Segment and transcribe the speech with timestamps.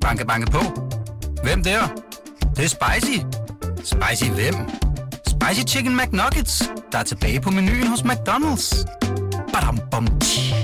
[0.00, 0.60] Banke, banke på.
[1.42, 1.80] Hvem der?
[2.40, 3.18] Det, det er spicy.
[3.84, 4.54] Spicy hvem?
[5.26, 8.84] Spicy Chicken McNuggets, der er tilbage på menuen hos McDonald's.
[9.52, 10.54] Badum, bom, tji.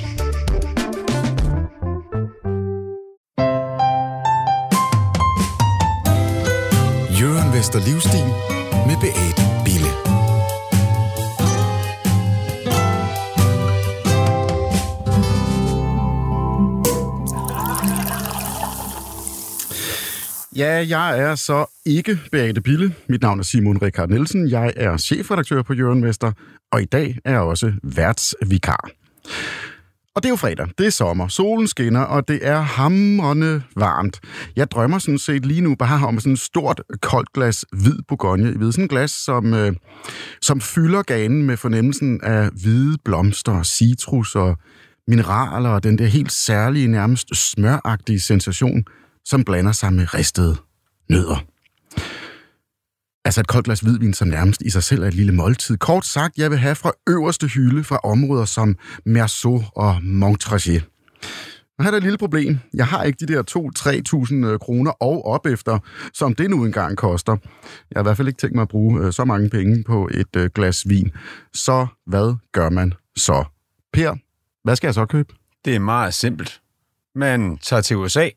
[7.21, 8.26] Jørgen Vester Livstil
[8.87, 9.55] med Beate
[20.56, 22.95] Ja, jeg er så ikke Beate Bille.
[23.09, 24.51] Mit navn er Simon Rikard Nielsen.
[24.51, 26.33] Jeg er chefredaktør på Jørgen Vester,
[26.73, 28.91] og i dag er jeg også værtsvikar.
[30.14, 34.20] Og det er jo fredag, det er sommer, solen skinner, og det er hamrende varmt.
[34.56, 38.52] Jeg drømmer sådan set lige nu bare om sådan et stort, koldt glas hvid bourgogne.
[38.52, 39.73] I ved, sådan et glas, som, øh,
[40.42, 44.56] som fylder ganen med fornemmelsen af hvide blomster, citrus og
[45.09, 48.84] mineraler, og den der helt særlige, nærmest smøragtige sensation,
[49.27, 50.57] som blander sig med ristede
[51.11, 51.45] nødder.
[53.25, 55.77] Altså et koldt glas hvidvin, som nærmest i sig selv er et lille måltid.
[55.77, 60.84] Kort sagt, jeg vil have fra øverste hylde fra områder som Merceau og Montrachet.
[61.78, 62.59] Og her er der et lille problem.
[62.75, 63.42] Jeg har ikke de der
[64.42, 65.78] 2-3.000 øh, kroner og op efter,
[66.15, 67.37] som det nu engang koster.
[67.91, 70.09] Jeg har i hvert fald ikke tænkt mig at bruge øh, så mange penge på
[70.15, 71.12] et øh, glas vin.
[71.55, 73.45] Så hvad gør man så?
[73.93, 74.15] Per,
[74.65, 75.34] hvad skal jeg så købe?
[75.65, 76.61] Det er meget simpelt.
[77.15, 78.28] Man tager til USA,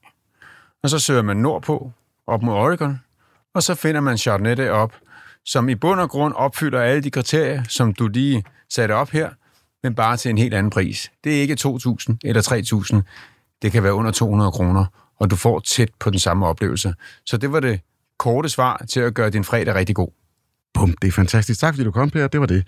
[0.83, 1.91] og så søger man nordpå,
[2.27, 2.99] op mod Oregon,
[3.53, 4.93] og så finder man Chardonnay op,
[5.45, 9.29] som i bund og grund opfylder alle de kriterier, som du lige satte op her,
[9.83, 11.11] men bare til en helt anden pris.
[11.23, 13.01] Det er ikke 2.000 eller 3.000.
[13.61, 14.85] Det kan være under 200 kroner,
[15.19, 16.93] og du får tæt på den samme oplevelse.
[17.25, 17.79] Så det var det
[18.19, 20.09] korte svar til at gøre din fredag rigtig god.
[20.73, 21.59] Bum, det er fantastisk.
[21.59, 22.27] Tak fordi du kom, Per.
[22.27, 22.67] Det var det.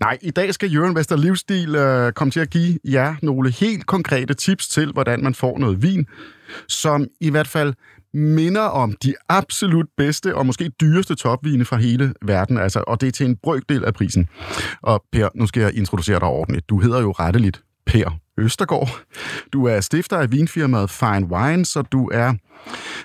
[0.00, 3.86] Nej, i dag skal Jørgen Vester Livsstil øh, komme til at give jer nogle helt
[3.86, 6.06] konkrete tips til, hvordan man får noget vin,
[6.68, 7.74] som i hvert fald
[8.14, 13.06] minder om de absolut bedste og måske dyreste topvine fra hele verden, altså, og det
[13.06, 14.28] er til en brøkdel af prisen.
[14.82, 16.68] Og Per, nu skal jeg introducere dig ordentligt.
[16.68, 19.02] Du hedder jo retteligt Per Østergaard.
[19.52, 22.34] Du er stifter af vinfirmaet Fine Wine, så du er,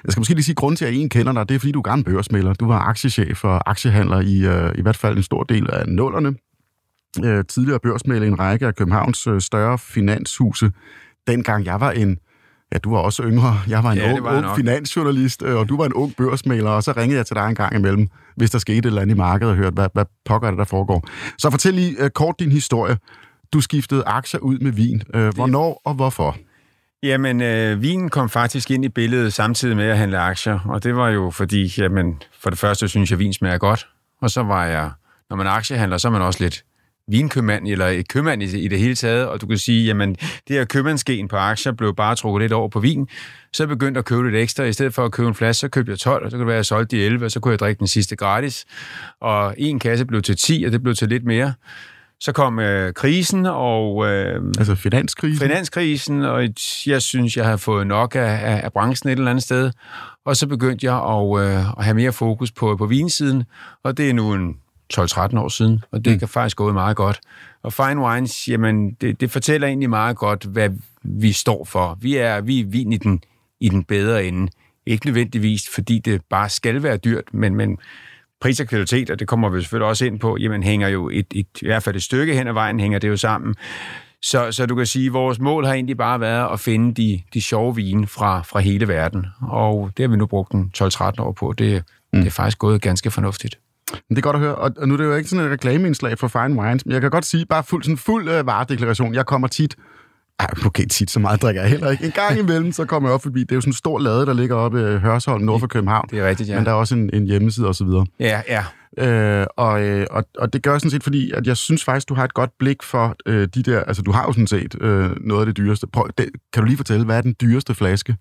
[0.03, 1.79] jeg skal måske lige sige, grund til, at en kender dig, det er, fordi du
[1.79, 2.53] er gammel børsmælder.
[2.53, 6.35] Du var aktiechef og aktiehandler i, øh, i hvert fald en stor del af nullerne.
[7.23, 10.71] Øh, tidligere børsmælder i en række af Københavns øh, større finanshuse.
[11.27, 12.17] Dengang jeg var en
[12.73, 13.59] Ja, du var også yngre.
[13.67, 14.55] Jeg var en Ja, ung, var ung nok.
[14.55, 17.55] finansjournalist, øh, og du var en ung børsmaler, og så ringede jeg til dig en
[17.55, 20.47] gang imellem, hvis der skete et eller andet i markedet, og hørte, hvad, hvad pokker
[20.47, 21.07] er det, der foregår.
[21.37, 22.97] Så fortæl lige uh, kort din historie.
[23.53, 25.01] Du skiftede aktier ud med vin.
[25.15, 26.37] Uh, hvornår og hvorfor?
[27.03, 30.95] Jamen, øh, vinen kom faktisk ind i billedet samtidig med at handle aktier, og det
[30.95, 33.87] var jo fordi, jamen, for det første synes jeg, at vin smager godt,
[34.21, 34.91] og så var jeg,
[35.29, 36.63] når man er aktiehandler, så er man også lidt
[37.07, 40.13] vinkøbmand, eller et købmand i, i det hele taget, og du kan sige, jamen,
[40.47, 43.07] det her købmandsgen på aktier blev bare trukket lidt over på vin,
[43.53, 45.67] så jeg begyndte at købe lidt ekstra, i stedet for at købe en flaske, så
[45.67, 47.39] købte jeg 12, og så kunne det være, at jeg solgte de 11, og så
[47.39, 48.65] kunne jeg drikke den sidste gratis,
[49.21, 51.53] og en kasse blev til 10, og det blev til lidt mere.
[52.19, 55.39] Så kom øh, krisen, og øh, Altså finanskrisen?
[55.47, 56.47] finanskrisen, og
[56.85, 59.71] jeg synes, jeg havde fået nok af, af, af branchen et eller andet sted.
[60.25, 63.43] Og så begyndte jeg at, øh, at have mere fokus på, på vinsiden,
[63.83, 64.55] og det er nu en
[64.93, 66.19] 12-13 år siden, og det mm.
[66.19, 67.19] kan faktisk gået meget godt.
[67.63, 70.69] Og Fine Wines, jamen, det, det fortæller egentlig meget godt, hvad
[71.03, 71.97] vi står for.
[72.01, 73.21] Vi er, vi er vin i den,
[73.59, 74.51] i den bedre ende.
[74.85, 77.77] Ikke nødvendigvis, fordi det bare skal være dyrt, men, men
[78.41, 81.25] pris og kvalitet, og det kommer vi selvfølgelig også ind på, jamen hænger jo et,
[81.35, 83.55] et, i hvert fald et stykke hen ad vejen, hænger det jo sammen.
[84.21, 87.21] Så, så du kan sige, at vores mål har egentlig bare været at finde de,
[87.33, 89.25] de sjove vine fra, fra hele verden.
[89.41, 91.53] Og det har vi nu brugt en 12-13 år på.
[91.57, 91.83] Det,
[92.13, 92.19] mm.
[92.19, 93.59] det er faktisk gået ganske fornuftigt.
[94.09, 96.27] Det er godt at høre, og nu er det jo ikke sådan et reklameindslag for
[96.27, 99.47] Fine Wines, men jeg kan godt sige, bare fuld, sådan fuld øh, varedeklaration, jeg kommer
[99.47, 99.75] tit,
[100.39, 102.05] ej, okay, tit så meget drikker jeg heller ikke.
[102.05, 103.39] En gang imellem, så kommer jeg op forbi.
[103.39, 106.07] Det er jo sådan en stor lade, der ligger oppe i Hørsholm, nord for København.
[106.11, 106.55] Det er rigtigt, ja.
[106.55, 108.05] Men der er også en, en hjemmeside og så videre.
[108.19, 108.63] Ja, ja.
[108.97, 112.09] Øh, og, øh, og, og det gør jeg sådan set, fordi at jeg synes faktisk,
[112.09, 113.83] du har et godt blik for øh, de der...
[113.83, 115.87] Altså, du har jo sådan set øh, noget af det dyreste.
[115.87, 118.15] Prøv, det, kan du lige fortælle, hvad er den dyreste flaske,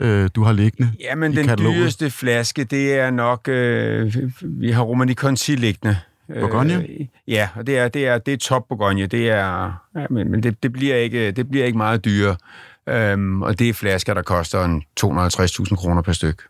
[0.00, 1.76] øh, du har liggende Jamen, i den kataloget?
[1.76, 3.48] dyreste flaske, det er nok...
[3.48, 5.96] Øh, vi har Romani Conti liggende.
[6.40, 6.74] Bourgogne?
[6.74, 9.06] Øh, ja, og det er, det er, det er top Bourgogne.
[9.06, 12.36] Det er, ja, men, men det, det, bliver ikke, det bliver ikke meget dyrere.
[12.88, 16.42] Øhm, og det er flasker, der koster en 250.000 kroner per styk.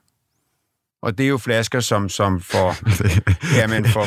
[1.02, 2.74] Og det er jo flasker, som, som for,
[3.60, 4.02] jamen, for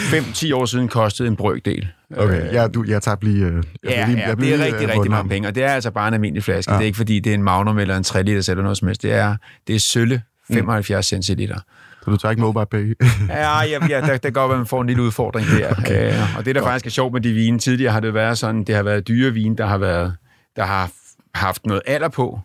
[0.52, 1.88] 5-10 år siden kostede en brøkdel.
[2.18, 3.46] Okay, ja, du, jeg tager lige...
[3.46, 5.48] Øh, jeg Ja, lige, ja jeg det er lige, rigtig, øh, rigtig mange penge.
[5.48, 6.72] Og det er altså bare en almindelig flaske.
[6.72, 6.78] Ja.
[6.78, 8.88] Det er ikke, fordi det er en Magnum eller en 3 liters eller noget som
[8.88, 9.04] helst.
[9.04, 9.36] Det er,
[9.68, 11.22] det er sølle 75 mm.
[11.22, 11.60] centiliter.
[12.04, 12.98] Så du tager ikke mobile pay?
[13.30, 15.72] Ja, ja, ja der, der går, at man får en lille udfordring der.
[15.72, 16.14] Okay.
[16.14, 18.64] Øh, og det, der faktisk er sjovt med de vine, tidligere har det været sådan,
[18.64, 20.16] det har været dyre vin, der har, været,
[20.56, 20.92] der har
[21.36, 22.40] haft noget alder på,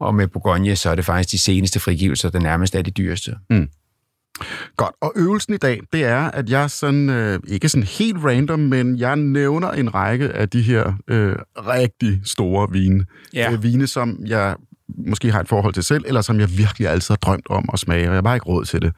[0.00, 3.36] Og med Bourgogne, så er det faktisk de seneste frigivelser, der nærmest er de dyreste.
[4.76, 8.60] Godt, og øvelsen i dag, det er, at jeg sådan, øh, ikke sådan helt random,
[8.60, 13.04] men jeg nævner en række af de her øh, rigtig store vine.
[13.34, 13.52] Ja.
[13.52, 14.56] Øh, vine, som jeg
[15.06, 17.78] måske har et forhold til selv, eller som jeg virkelig altid har drømt om at
[17.78, 18.92] smage, og jeg har bare ikke råd til det.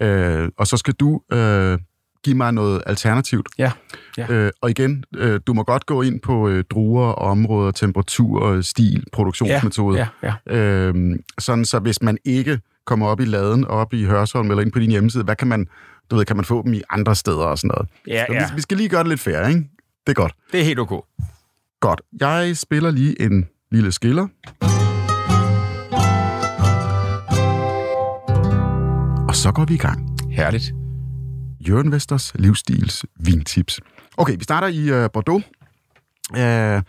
[0.00, 1.78] Øh, og så skal du øh,
[2.24, 3.48] give mig noget alternativt.
[3.58, 3.72] Ja.
[4.18, 4.32] ja.
[4.32, 9.04] Øh, og igen, øh, du må godt gå ind på øh, druer, områder, temperatur, stil,
[9.12, 9.98] produktionsmetode.
[10.22, 14.50] Ja, ja, Øh, sådan så hvis man ikke kommer op i laden, op i Hørsholm
[14.50, 15.66] eller ind på din hjemmeside, hvad kan man,
[16.10, 17.88] du ved, kan man få dem i andre steder og sådan noget?
[18.06, 18.38] ja, Så ja.
[18.48, 19.60] vi, vi skal lige gøre det lidt fair, ikke?
[20.06, 20.32] Det er godt.
[20.52, 20.96] Det er helt okay.
[21.80, 22.00] Godt.
[22.20, 24.26] Jeg spiller lige en lille skiller.
[29.28, 30.16] Og så går vi i gang.
[30.30, 30.72] Herligt.
[31.68, 33.80] Jørgen Vesters livsstils vintips.
[34.16, 35.44] Okay, vi starter i uh, Bordeaux.
[36.32, 36.82] Uh, der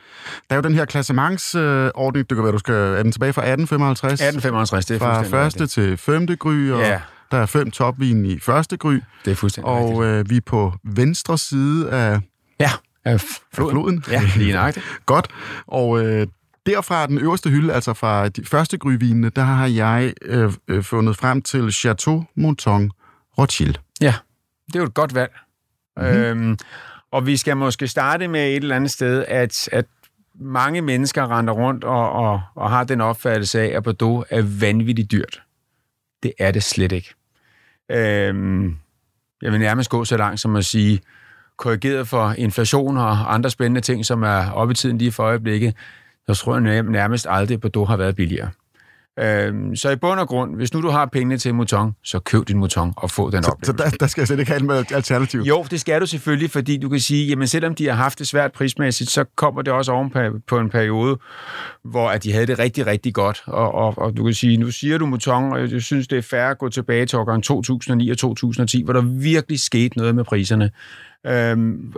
[0.49, 2.75] er jo den her klassementsordning, uh, det kan være, du skal...
[2.75, 4.21] Er den tilbage fra 1855?
[4.21, 5.71] 1855, det er Fra første rigtigt.
[5.71, 7.01] til femte gry, og Ja.
[7.31, 8.99] der er fem topvin i første gry.
[9.25, 10.05] Det er fuldstændig Og rigtigt.
[10.05, 12.19] øh, vi er på venstre side af
[12.59, 12.71] Ja,
[13.05, 13.21] af af
[13.53, 13.71] floden.
[13.71, 14.03] floden.
[14.11, 14.85] Ja, lige nøjagtigt.
[15.05, 15.27] Godt.
[15.67, 16.27] Og øh,
[16.65, 21.17] derfra den øverste hylde, altså fra de første gryvinene, der har jeg øh, øh, fundet
[21.17, 22.91] frem til Chateau Monton
[23.37, 23.75] Rothschild.
[24.01, 24.13] Ja,
[24.67, 25.31] det er jo et godt valg.
[25.97, 26.05] Mhm.
[26.05, 26.21] Mm-hmm.
[26.23, 26.57] Øhm,
[27.11, 29.85] og vi skal måske starte med et eller andet sted, at, at
[30.39, 35.11] mange mennesker render rundt og, og, og har den opfattelse af, at Bordeaux er vanvittigt
[35.11, 35.41] dyrt.
[36.23, 37.13] Det er det slet ikke.
[37.91, 38.75] Øhm,
[39.41, 41.01] jeg vil nærmest gå så langt som at sige,
[41.57, 45.75] korrigeret for inflation og andre spændende ting, som er oppe i tiden lige for øjeblikket,
[46.25, 48.49] så tror jeg nærmest aldrig, at Bordeaux har været billigere.
[49.19, 52.19] Øhm, så i bund og grund, hvis nu du har pengene til en mouton, så
[52.19, 53.83] køb din mouton og få den Så, oplevelse.
[53.83, 55.41] så der, der skal jeg slet ikke have et alternativ.
[55.41, 58.27] Jo, det skal du selvfølgelig, fordi du kan sige, jamen selvom de har haft det
[58.27, 61.17] svært prismæssigt, så kommer det også oven på, på en periode,
[61.83, 63.43] hvor at de havde det rigtig, rigtig godt.
[63.45, 66.21] Og, og, og du kan sige, nu siger du Mouton, og jeg synes, det er
[66.21, 70.23] fair at gå tilbage til årgang 2009 og 2010, hvor der virkelig skete noget med
[70.23, 70.71] priserne.
[71.27, 71.93] Øhm,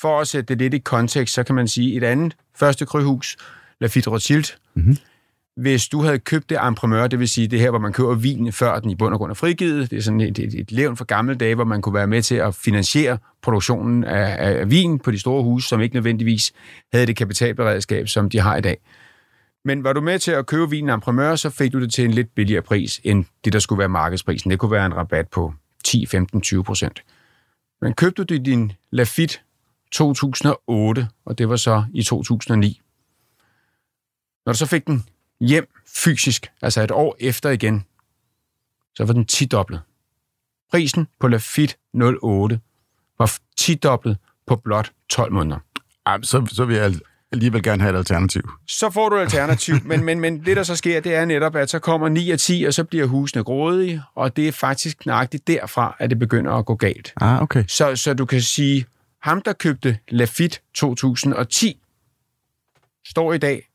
[0.00, 3.36] for at sætte det lidt i kontekst, så kan man sige, et andet første kryhus,
[3.80, 4.96] Lafitte Rothschild, mm-hmm
[5.56, 8.52] hvis du havde købt det entrepreneur, det vil sige det her, hvor man køber vin,
[8.52, 10.96] før den i bund og grund er frigivet, det er sådan et, et, et levn
[10.96, 14.98] fra gamle dage, hvor man kunne være med til at finansiere produktionen af, af vin
[14.98, 16.52] på de store huse, som ikke nødvendigvis
[16.92, 18.76] havde det kapitalberedskab, som de har i dag.
[19.64, 22.10] Men var du med til at købe vinen entrepreneur, så fik du det til en
[22.10, 24.50] lidt billigere pris, end det, der skulle være markedsprisen.
[24.50, 27.02] Det kunne være en rabat på 10, 15, 20 procent.
[27.80, 29.38] Men købte du din Lafite
[29.92, 32.80] 2008, og det var så i 2009,
[34.46, 35.04] når du så fik den
[35.48, 37.84] hjem fysisk, altså et år efter igen,
[38.94, 39.80] så var den 10-doblet.
[40.70, 41.74] Prisen på Lafitte
[42.22, 42.60] 08
[43.18, 44.16] var 10-doblet
[44.46, 45.58] på blot 12 måneder.
[46.06, 46.94] Ej, så, så vil jeg
[47.32, 48.50] alligevel gerne have et alternativ.
[48.68, 51.56] Så får du et alternativ, men, men, men det, der så sker, det er netop,
[51.56, 55.06] at så kommer 9 og 10, og så bliver husene grådige, og det er faktisk
[55.06, 57.12] nøjagtigt derfra, at det begynder at gå galt.
[57.16, 57.64] Ah, okay.
[57.68, 58.86] Så, så du kan sige,
[59.22, 61.80] ham, der købte Lafitte 2010,
[63.06, 63.68] står i dag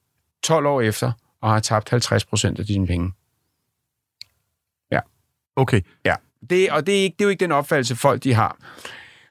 [0.44, 1.12] 12 år efter
[1.42, 3.14] og har tabt 50 procent af dine penge.
[5.58, 5.82] Okay.
[6.06, 6.16] Ja,
[6.50, 8.58] det, og det er, ikke, det er jo ikke den opfattelse, folk de har.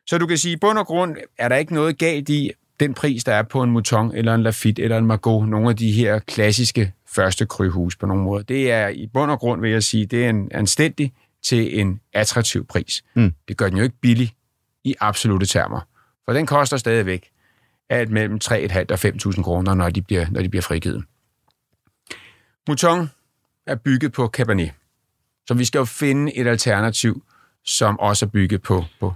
[0.06, 2.50] Så du kan sige, i bund og grund er der ikke noget galt i
[2.80, 5.76] den pris, der er på en Mouton, eller en Lafitte, eller en Margaux, nogle af
[5.76, 8.42] de her klassiske første kryhus på nogle måder.
[8.42, 12.00] Det er i bund og grund, vil jeg sige, det er en anstændig til en
[12.12, 13.04] attraktiv pris.
[13.14, 13.34] Mm.
[13.48, 14.32] Det gør den jo ikke billig
[14.84, 15.80] i absolute termer.
[16.24, 17.30] For den koster stadigvæk
[17.88, 21.04] alt mellem 3.500 og 5.000 kroner, når de bliver, når de bliver frigivet.
[22.68, 23.10] Mouton
[23.66, 24.70] er bygget på Cabernet.
[25.46, 27.22] Så vi skal jo finde et alternativ,
[27.64, 29.14] som også er bygget på, på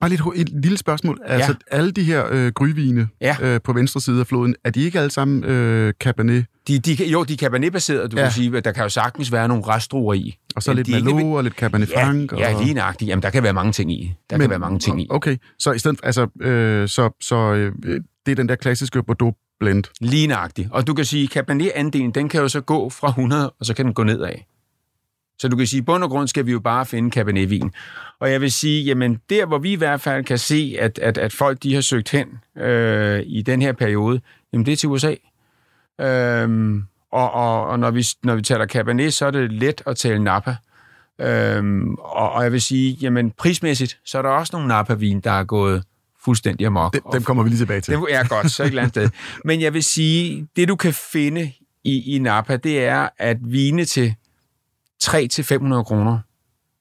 [0.00, 1.18] Bare lidt, et lille spørgsmål.
[1.24, 3.36] Altså, alle de her øh, gryvine Ja.
[3.42, 6.46] øh, på venstre side af floden, er de ikke alle sammen øh, Cabernet?
[6.68, 8.22] De, de, jo, de er Cabernet-baserede, du Ja.
[8.22, 8.28] ja.
[8.28, 10.38] kan sige, at der kan jo sagtens være nogle restdruer i.
[10.56, 12.32] Og så Men lidt er ikke- og lidt Cabernet Ja, Franc?
[12.38, 12.62] ja, og...
[12.62, 13.08] lige nøjagtigt.
[13.08, 14.14] Jamen, der kan være mange ting i.
[14.30, 15.06] Der Men, kan være mange ting i.
[15.10, 17.72] Okay, så i stedet altså, øh, så, så øh,
[18.26, 19.84] det er den der klassiske Bordeaux blend.
[20.00, 20.68] Lige nøjagtigt.
[20.72, 23.84] Og du kan sige, Cabernet-andelen, den kan jo så gå fra 100, og så kan
[23.84, 24.34] den gå nedad.
[25.38, 27.72] Så du kan sige, i bund og grund skal vi jo bare finde Cabernet-vin.
[28.18, 31.18] Og jeg vil sige, jamen der, hvor vi i hvert fald kan se, at, at,
[31.18, 34.20] at folk de har søgt hen øh, i den her periode,
[34.52, 35.14] jamen det er til USA.
[36.00, 39.96] Øhm, og og, og når, vi, når vi taler Cabernet, så er det let at
[39.96, 40.56] tale Napa.
[41.20, 45.30] Øhm, og, og jeg vil sige, jamen prismæssigt, så er der også nogle Napa-vin, der
[45.30, 45.84] er gået
[46.24, 46.92] fuldstændig amok.
[46.92, 47.94] Dem, dem kommer vi lige tilbage til.
[47.94, 49.10] Det er godt, så et eller andet sted.
[49.48, 51.52] Men jeg vil sige, det du kan finde
[51.84, 54.14] i, i Napa, det er, at vine til
[55.04, 56.18] 300-500 kroner,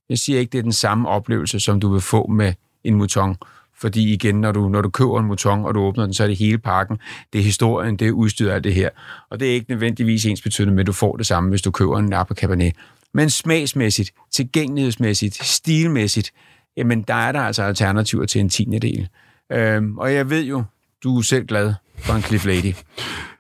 [0.10, 3.36] jeg siger ikke, det er den samme oplevelse, som du vil få med en mouton
[3.78, 6.28] Fordi igen, når du, når du køber en mouton, og du åbner den, så er
[6.28, 6.98] det hele pakken.
[7.34, 8.90] Det er historien, det er udstyret af det her.
[9.30, 12.00] Og det er ikke nødvendigvis ens betydende, men du får det samme, hvis du køber
[12.00, 12.74] en Napa Cabernet.
[13.14, 16.32] Men smagsmæssigt, tilgængelighedsmæssigt, stilmæssigt,
[16.78, 19.10] jamen der er der altså alternativer til en tiende del.
[19.52, 20.64] Øhm, og jeg ved jo,
[21.04, 22.74] du er selv glad for en Cliff Lady.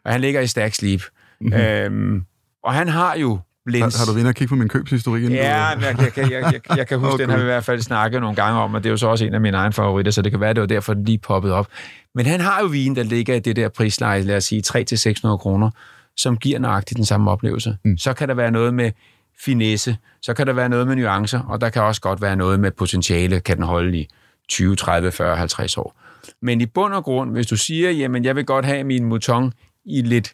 [0.06, 1.02] Og han ligger i Stack Sleep.
[1.42, 1.62] Mm-hmm.
[1.62, 2.24] Øhm,
[2.64, 3.96] og han har jo blends.
[3.96, 5.24] Har, har du været og kigge på min købshistorik?
[5.24, 7.22] inden Ja, du- jeg, jeg, jeg, jeg, jeg kan huske, okay.
[7.24, 9.08] den har vi i hvert fald snakket nogle gange om, og det er jo så
[9.08, 11.18] også en af mine egne favoritter, så det kan være, det var derfor, den lige
[11.18, 11.68] poppede op.
[12.16, 15.38] Men han har jo vin, der ligger i det der prisleje, lad os sige 300-600
[15.38, 15.70] kroner,
[16.18, 17.78] som giver nøjagtigt den samme oplevelse.
[17.86, 17.98] Mm.
[17.98, 18.92] Så kan der være noget med
[19.40, 22.60] finesse, så kan der være noget med nuancer, og der kan også godt være noget
[22.60, 24.08] med potentiale, kan den holde i
[24.50, 26.01] 20, 30, 40, 50 år.
[26.42, 29.54] Men i bund og grund, hvis du siger, jamen jeg vil godt have min mouton
[29.86, 30.34] i lidt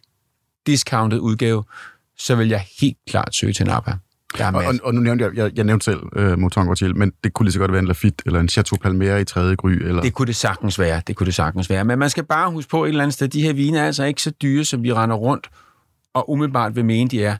[0.67, 1.63] discounted udgave,
[2.17, 3.93] så vil jeg helt klart søge til Napa.
[4.39, 7.33] Og, og, og nu nævnte jeg, jeg, jeg nævnte selv uh, Mouton Gautier, men det
[7.33, 10.01] kunne lige så godt være en Lafite, eller en Chateau Palmera i tredje gry, eller...
[10.01, 11.85] Det kunne det sagtens være, det kunne det sagtens være.
[11.85, 14.03] Men man skal bare huske på et eller andet sted, de her vine er altså
[14.03, 15.49] ikke så dyre, som vi render rundt
[16.13, 17.37] og umiddelbart vil mene, de er.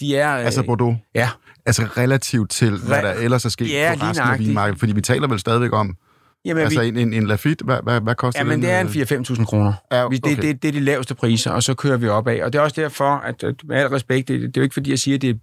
[0.00, 0.38] De er...
[0.38, 0.96] øh, Altså Bordeaux.
[1.14, 1.30] Ja,
[1.66, 4.78] Altså relativt til, hvad der ellers er sket Ja, på resten af vinmarkedet.
[4.78, 5.96] Fordi vi taler vel stadigvæk om,
[6.44, 8.62] jamen, altså vi, en, en, en Lafite, hvad, hvad, hvad koster ja, men den?
[8.62, 9.36] det er en øh?
[9.38, 9.72] 4-5.000 kroner.
[9.92, 10.42] Ja, Vi- Det, okay.
[10.42, 12.44] det, det er de laveste priser, og så kører vi op af.
[12.44, 14.90] Og det er også derfor, at, med al respekt, det, det er jo ikke fordi,
[14.90, 15.34] jeg siger, at det er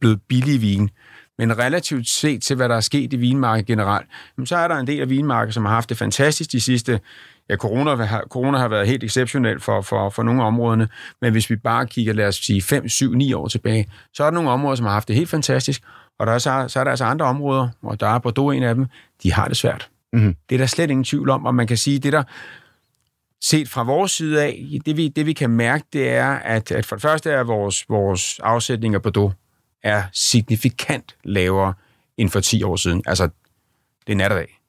[0.00, 0.90] blevet billige vin.
[1.38, 4.06] Men relativt set til, hvad der er sket i vinmarkedet generelt,
[4.38, 7.00] jamen, så er der en del af vinmarkedet, som har haft det fantastisk de sidste...
[7.50, 10.88] Ja, corona har, corona har været helt exceptionelt for, for, for nogle af områderne,
[11.22, 14.26] men hvis vi bare kigger, lad os sige, 5, 7, 9 år tilbage, så er
[14.30, 15.82] der nogle områder, som har haft det helt fantastisk,
[16.18, 18.62] og der er så, så er der altså andre områder, og der er Bordeaux en
[18.62, 18.86] af dem,
[19.22, 19.88] de har det svært.
[20.12, 20.36] Mm.
[20.48, 22.22] Det er der slet ingen tvivl om, og man kan sige, det der
[23.40, 26.86] set fra vores side af, det vi, det vi kan mærke, det er, at, at
[26.86, 29.32] for det første er vores, vores afsætninger på do
[29.82, 31.74] er signifikant lavere
[32.16, 33.02] end for 10 år siden.
[33.06, 33.28] Altså,
[34.06, 34.60] det er natterdag.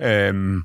[0.00, 0.06] og.
[0.06, 0.62] Øhm,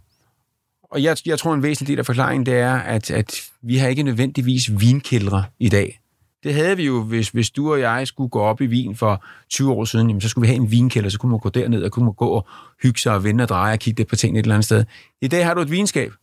[0.84, 3.88] og jeg, jeg tror, en væsentlig del af forklaringen, det er, at, at vi har
[3.88, 6.01] ikke nødvendigvis vinkældre i dag.
[6.44, 9.26] Det havde vi jo, hvis, hvis du og jeg skulle gå op i vin for
[9.50, 11.84] 20 år siden, jamen, så skulle vi have en vinkælder, så kunne man gå derned,
[11.84, 12.48] og kunne man gå og
[12.84, 14.86] hygge sig og vende og dreje og kigge lidt på tingene et eller andet sted.
[15.22, 16.14] I dag har du et vinskab,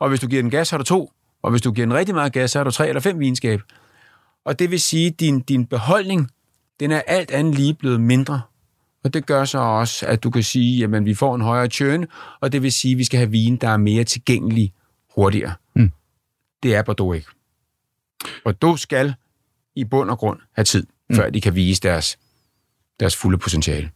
[0.00, 1.12] og hvis du giver den gas, har du to.
[1.42, 3.60] Og hvis du giver den rigtig meget gas, så har du tre eller fem vinskab.
[4.44, 6.30] Og det vil sige, at din, din beholdning,
[6.80, 8.40] den er alt andet lige blevet mindre.
[9.04, 12.06] Og det gør så også, at du kan sige, at vi får en højere churn,
[12.40, 14.72] og det vil sige, at vi skal have vin, der er mere tilgængelig
[15.14, 15.54] hurtigere.
[15.74, 15.92] Mm.
[16.62, 17.28] Det er Bordeaux ikke.
[18.44, 19.14] Bordeaux skal
[19.76, 21.16] i bund og grund have tid, mm.
[21.16, 22.18] før de kan vise deres,
[23.00, 23.90] deres fulde potentiale.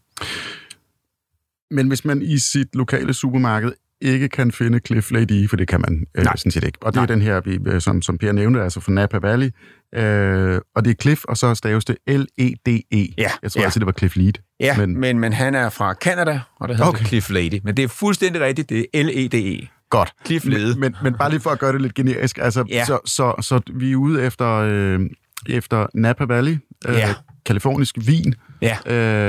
[1.71, 5.81] Men hvis man i sit lokale supermarked ikke kan finde Cliff Lady, for det kan
[5.81, 6.37] man øh, Nej.
[6.37, 6.79] sådan set ikke.
[6.83, 7.07] Og det er Nej.
[7.07, 9.51] den her, vi, øh, som, som Per nævnte, altså fra Napa Valley.
[9.95, 13.15] Øh, og det er Cliff, og så staves det L-E-D-E.
[13.19, 13.65] Ja, Jeg tror ja.
[13.65, 14.33] altid, det var Cliff Lead.
[14.61, 16.99] Ja, Men- men, men, han er fra Canada, og det hedder Okay.
[16.99, 17.09] okay.
[17.09, 17.61] Cliff Lady.
[17.65, 19.67] Men det er fuldstændig rigtigt, det er L-E-D-E.
[19.91, 20.13] Godt.
[20.27, 20.67] Cliff Lede.
[20.67, 22.85] Men, men, men bare lige for at gøre det lidt generisk, altså, Ja.
[22.85, 25.01] så, så, så vi er ude efter, øh,
[25.49, 26.59] efter Napa Valley,
[26.89, 27.15] øh, Ja.
[27.47, 28.77] kalifornisk vin, Ja.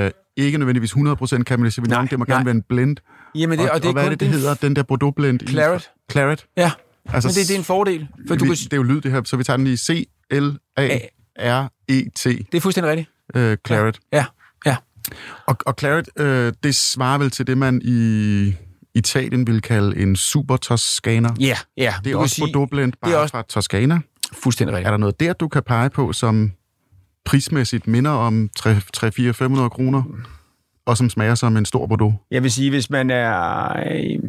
[0.06, 2.36] øh, ikke nødvendigvis 100% Cabernet Sauvignon, Nej, det må nej.
[2.36, 2.98] gerne være en blend.
[3.36, 5.42] Jamen det, og, og, det og hvad er det, det hedder, den der Bordeaux blend?
[5.42, 5.90] i- Claret.
[6.12, 6.46] Claret.
[6.58, 6.72] Ja,
[7.14, 8.08] Altså, men det, det er en fordel.
[8.28, 9.78] For du vi, kan, det er jo lyd, det her, så vi tager den lige
[10.78, 13.10] C-L-A-R-E-T, det er fuldstændig rigtigt.
[13.36, 14.00] øh, Claret.
[14.14, 14.26] Ja,
[14.66, 14.76] ja.
[15.48, 18.54] Og, og Claret, øh, det svarer vel til det, man i
[18.96, 21.30] Italien vil kalde en super Toscana.
[21.40, 21.94] Ja, ja.
[22.04, 24.00] Det er du også Bordeaux blend, bare det er også- fra Toscana.
[24.44, 24.92] Fuldstændig Er rigtigt.
[24.92, 26.52] der noget der, du kan pege på, som
[27.26, 30.04] prismæssigt minder om 3-4-500 kroner,
[30.86, 32.14] og som smager som en stor Bordeaux?
[32.32, 33.68] Jeg vil sige, hvis man er...
[33.92, 34.20] øh,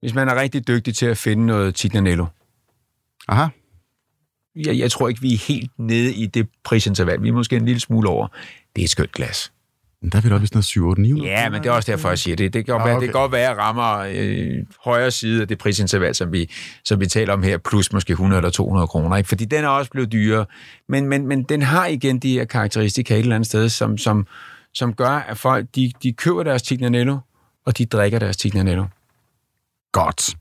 [0.00, 2.26] Hvis man er rigtig dygtig til at finde noget Tignanello,
[3.28, 3.46] Aha.
[4.56, 7.22] jeg, jeg tror ikke, vi er helt nede i det prisinterval.
[7.22, 8.28] Vi er måske en lille smule over.
[8.76, 9.52] Det er et skønt glas.
[10.02, 11.92] Men der er vi da vist noget 7 8 900 Ja, men det er også
[11.92, 12.52] derfor, jeg siger det.
[12.52, 13.06] Det kan godt, Ah, være, okay.
[13.06, 16.50] det kan godt være, at rammer øh, højre side af det prisinterval, som vi,
[16.84, 19.16] som vi taler om her, plus måske 100 eller 200 kroner.
[19.16, 19.28] Ikke?
[19.28, 20.46] Fordi den er også blevet dyrere.
[20.88, 24.26] Men, men, men den har igen de her karakteristika et eller andet sted, som, som,
[24.74, 27.18] som gør, at folk de, de køber deres Tignanello,
[27.66, 28.84] og de drikker deres Tignanello.
[29.92, 30.34] Godt.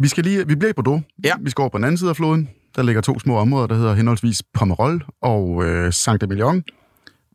[0.00, 1.02] Vi, skal lige, vi bliver i Bordeaux.
[1.24, 1.32] Ja.
[1.40, 2.48] Vi skal over på den anden side af floden.
[2.76, 6.62] Der ligger to små områder, der hedder henholdsvis Pomerol og øh, Saint-Emilion.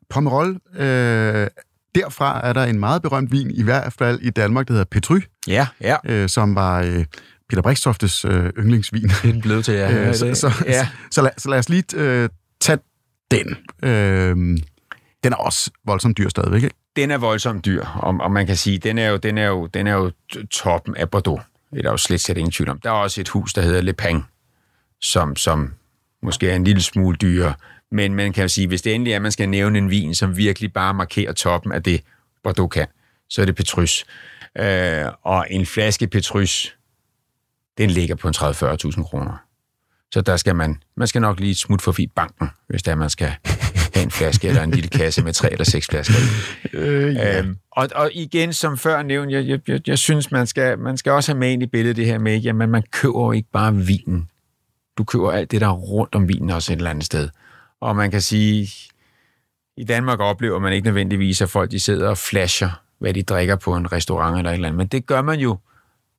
[0.10, 1.48] Pomerol, øh,
[1.96, 5.20] derfra er der en meget berømt vin, i hvert fald i Danmark, der hedder Petry,
[5.48, 5.96] Ja, ja.
[6.06, 7.06] øh, som var øh,
[7.50, 9.10] Peter Brikstoftes øh, yndlingsvin.
[9.24, 9.92] Den blevet til, ja.
[10.08, 10.88] Øh, så, så, ja.
[11.12, 12.30] så, lad, så lad os lige øh,
[12.62, 12.80] tage
[13.32, 13.58] den.
[13.84, 14.36] Øh,
[15.24, 16.76] den er også voldsomt dyr stadigvæk, ikke?
[16.96, 19.66] den er voldsomt dyr, og, og man kan sige, den er jo, den er jo,
[19.66, 20.12] den er jo
[20.52, 21.42] toppen af Bordeaux.
[21.72, 22.80] Det er der jo slet slet ingen tvivl om.
[22.80, 24.24] Der er også et hus, der hedder Le Pen,
[25.02, 25.74] som, som
[26.24, 27.54] måske er en lille smule dyrere.
[27.96, 30.16] Men man kan jo sige, hvis det endelig er, at man skal nævne en vin,
[30.16, 32.02] som virkelig bare markerer toppen af det,
[32.44, 32.88] Bordeaux kan,
[33.30, 34.06] så er det Petrus.
[34.58, 36.78] Øh, og en flaske Petrus,
[37.78, 39.38] den ligger på en 30-40.000 kroner.
[40.12, 43.36] Så der skal man, man skal nok lige smut forbi banken, hvis der man skal
[43.94, 46.78] have en flaske eller en lille kasse med tre eller seks flasker i.
[46.78, 47.40] Øh, ja.
[47.40, 50.98] Øhm, og, og igen, som før nævnt, jeg, jeg, jeg, jeg synes, man skal, man
[50.98, 53.50] skal også have med ind i billedet det her med, jamen man køber jo ikke
[53.54, 54.30] bare vinen.
[54.98, 57.30] Du køber alt det, der er rundt om vinen også et eller andet sted.
[57.82, 58.70] Og man kan sige,
[59.78, 63.56] i Danmark oplever man ikke nødvendigvis, at folk de sidder og flasher, hvad de drikker
[63.56, 64.78] på en restaurant eller et eller andet.
[64.78, 65.58] Men det gør man jo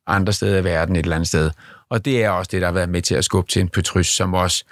[0.06, 1.50] andre steder i verden et eller andet sted.
[1.88, 4.06] Og det er også det, der har været med til at skubbe til en Petrus,
[4.06, 4.64] som også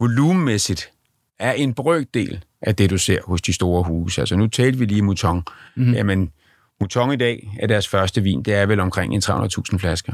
[0.00, 0.90] volumenmæssigt
[1.38, 4.20] er en brøkdel af det, du ser hos de store huse.
[4.20, 5.44] Altså nu talte vi lige Mouton.
[5.76, 5.94] Mm-hmm.
[5.94, 6.32] Jamen,
[6.80, 10.12] Mouton i dag er deres første vin, det er vel omkring en 300.000 flasker.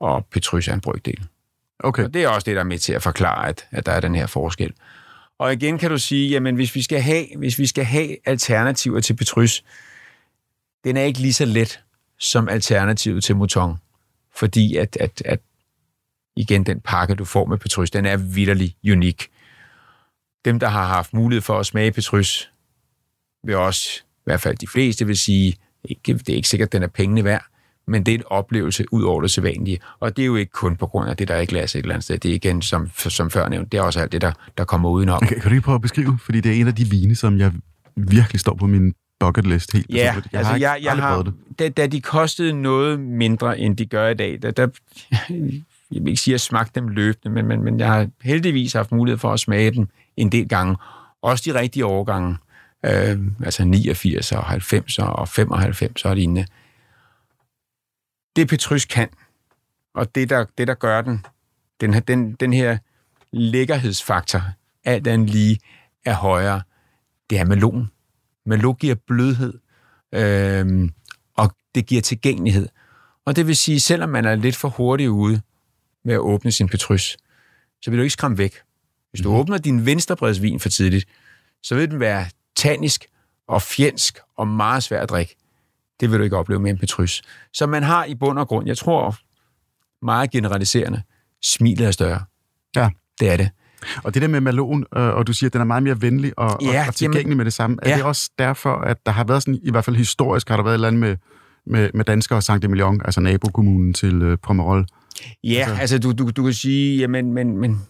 [0.00, 1.26] Og Petrus er en brøkdel.
[1.78, 2.04] Okay.
[2.04, 4.00] Og det er også det, der er med til at forklare, at, at der er
[4.00, 4.72] den her forskel.
[5.40, 9.00] Og igen kan du sige, jamen hvis vi skal have, hvis vi skal have alternativer
[9.00, 9.64] til Petrus,
[10.84, 11.80] den er ikke lige så let
[12.18, 13.76] som alternativet til Mouton.
[14.34, 15.40] Fordi at, at, at
[16.36, 19.28] igen, den pakke, du får med Petrus, den er vidderlig unik.
[20.44, 22.50] Dem, der har haft mulighed for at smage Petrus,
[23.44, 26.72] vil også, i hvert fald de fleste vil sige, ikke, det er ikke sikkert, at
[26.72, 27.44] den er pengene værd,
[27.86, 29.78] men det er en oplevelse ud over det sædvanlige.
[30.00, 31.78] Og det er jo ikke kun på grund af det, der er i glas et
[31.78, 32.18] eller andet sted.
[32.18, 34.88] Det er igen, som, som før nævnt, det er også alt det, der, der kommer
[34.90, 35.16] udenom.
[35.22, 36.18] Okay, kan du lige prøve at beskrive?
[36.22, 37.52] Fordi det er en af de vine, som jeg
[37.96, 40.34] virkelig står på min bucket list helt Ja, personligt.
[40.34, 41.34] altså ikke jeg, jeg har, det.
[41.58, 44.68] da, da de kostede noget mindre, end de gør i dag, der, der,
[45.92, 48.72] jeg vil ikke sige, at jeg smagte dem løbende, men, men, men jeg har heldigvis
[48.72, 50.76] haft mulighed for at smage dem en del gange.
[51.22, 52.36] Også de rigtige årgange,
[52.86, 56.46] øh, altså 89 og 90 og 95 og lignende.
[58.36, 59.08] Det Petrus kan,
[59.94, 61.26] og det der, det, der gør den,
[61.80, 62.78] den, her- den, den her
[63.32, 64.42] lækkerhedsfaktor,
[64.84, 65.58] alt andet lige,
[66.04, 66.62] er højere,
[67.30, 67.90] det er melon.
[68.46, 69.58] Melon giver blødhed,
[70.12, 70.90] øhm,
[71.36, 72.68] og det giver tilgængelighed.
[73.24, 75.40] Og det vil sige, selvom man er lidt for hurtig ude
[76.04, 77.16] med at åbne sin Petrus,
[77.82, 78.54] så vil du ikke skræmme væk.
[79.10, 81.08] Hvis du åbner din venstrebredsvin for tidligt,
[81.62, 83.06] så vil den være tannisk
[83.46, 85.36] og fjendsk og meget svær at drikke.
[86.00, 87.22] Det vil du ikke opleve med en Petrus.
[87.52, 89.16] Så man har i bund og grund, jeg tror
[90.04, 91.02] meget generaliserende,
[91.42, 92.20] smilet er større.
[92.76, 92.88] Ja.
[93.20, 93.50] Det er det.
[94.04, 96.32] Og det der med malon, øh, og du siger, at den er meget mere venlig
[96.38, 97.76] og, Ja, og, tilgængelig jamen- med det samme.
[97.82, 97.96] Er Ja.
[97.96, 100.74] det også derfor, at der har været sådan, i hvert fald historisk, har der været
[100.74, 101.16] et eller andet med,
[101.66, 104.86] med, med danskere og Saint Emilion, altså nabokommunen til øh, Pomerol?
[105.44, 107.82] Ja, altså, altså du, du, du kan sige, jamen, men, men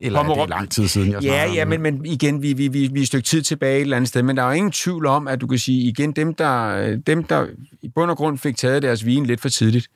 [0.00, 2.68] Eller er Pomerol- det lang tid siden, jeg Ja, ja, men, men igen, vi, vi,
[2.68, 4.52] vi, vi er et stykke tid tilbage et eller andet sted, men der er jo
[4.52, 7.46] ingen tvivl om, at du kan sige, igen, dem der, dem, der
[7.82, 9.86] i bund og grund fik taget deres vin lidt for tidligt,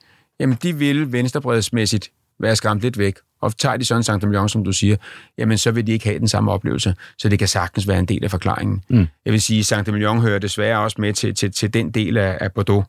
[0.41, 3.15] jamen de vil venstrebredsmæssigt være skræmt lidt væk.
[3.41, 4.97] Og tager de sådan Saint Emilion, som du siger,
[5.39, 6.95] jamen så vil de ikke have den samme oplevelse.
[7.19, 8.83] Så det kan sagtens være en del af forklaringen.
[8.89, 9.07] Mm.
[9.25, 12.17] Jeg vil sige, at Saint Emilion hører desværre også med til, til, til den del
[12.17, 12.85] af, af Bordeaux,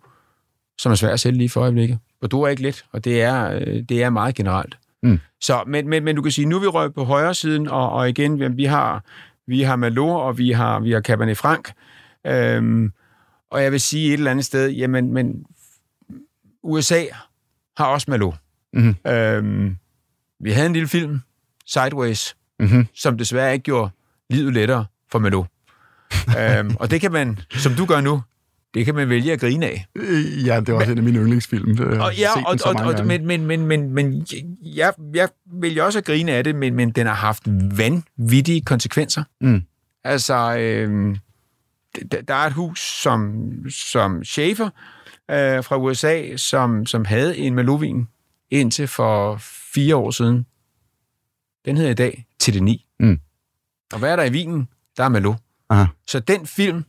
[0.78, 1.99] som er svær at sælge lige for øjeblikket.
[2.21, 4.78] Bordeaux er ikke let, og det er, øh, det er meget generelt.
[5.06, 5.20] Mm.
[5.41, 7.89] Så, men, men, men du kan sige, nu er vi røget på højre siden, og,
[7.91, 9.04] og igen, vi har,
[9.48, 11.70] vi har Malot, og vi har, vi har Cabernet Franc.
[12.28, 12.91] Øhm,
[13.52, 15.46] og jeg vil sige et eller andet sted, jamen, men
[16.63, 17.04] USA
[17.78, 18.36] har også Malot.
[18.74, 18.96] Mhm.
[19.08, 19.78] Øhm,
[20.39, 21.20] vi havde en lille film,
[21.65, 22.88] Sideways, Mhm.
[22.96, 23.91] som desværre ikke gjorde
[24.30, 25.48] livet lettere for Malot.
[26.39, 28.22] øhm, og det kan man, som du gør nu,
[28.76, 29.86] det kan man vælge at grine af.
[29.96, 31.78] Øh, Ja, det var også en af mine yndlingsfilm.
[31.78, 34.28] Har Og, ja, og, og, og, men, men, men, men, men
[34.62, 35.30] jeg, jeg
[35.64, 37.44] jo også grine af det, men, men den har haft
[37.78, 39.24] vanvittige konsekvenser.
[39.42, 39.62] Mm.
[40.04, 41.16] Altså, øh,
[42.12, 44.70] der, der er et hus som, som Schaefer
[45.32, 48.08] øh, fra USA, som, som havde en Malovin
[48.50, 49.38] indtil for
[49.74, 50.46] fire år siden.
[51.66, 52.86] Den hedder i dag til det 9.
[53.00, 53.20] Mm.
[53.94, 54.68] Og hvad er der i vinen?
[54.98, 55.34] Der er Malo.
[55.70, 55.86] Aha.
[56.08, 56.84] Så den film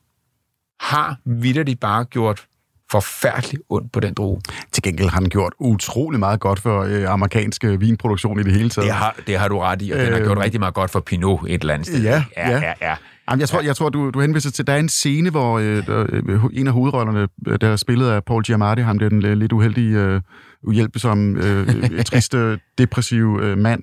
[0.80, 2.46] har vidderligt bare gjort
[2.90, 4.40] forfærdeligt ondt på den drue.
[4.72, 8.52] Til gengæld har den gjort utrolig meget godt for øh, amerikansk øh, vinproduktion i det
[8.52, 8.86] hele taget.
[8.86, 10.90] Det har, det har du ret i, og den har Øh, gjort rigtig meget godt
[10.90, 12.02] for Pinot et eller andet sted.
[12.02, 12.58] Ja, ja, ja.
[12.58, 12.72] ja.
[12.80, 12.94] ja.
[13.30, 15.86] Jamen, jeg tror, jeg tror du, du henviser til, der er en scene, hvor øh,
[15.86, 19.24] der, øh, en af hovedrollerne, øh, der er spillet af Paul Giamatti, ham der den
[19.24, 20.20] øh, lidt uheldige, øh,
[20.62, 23.82] uhjælpsomme, øh, triste, depressive øh, mand,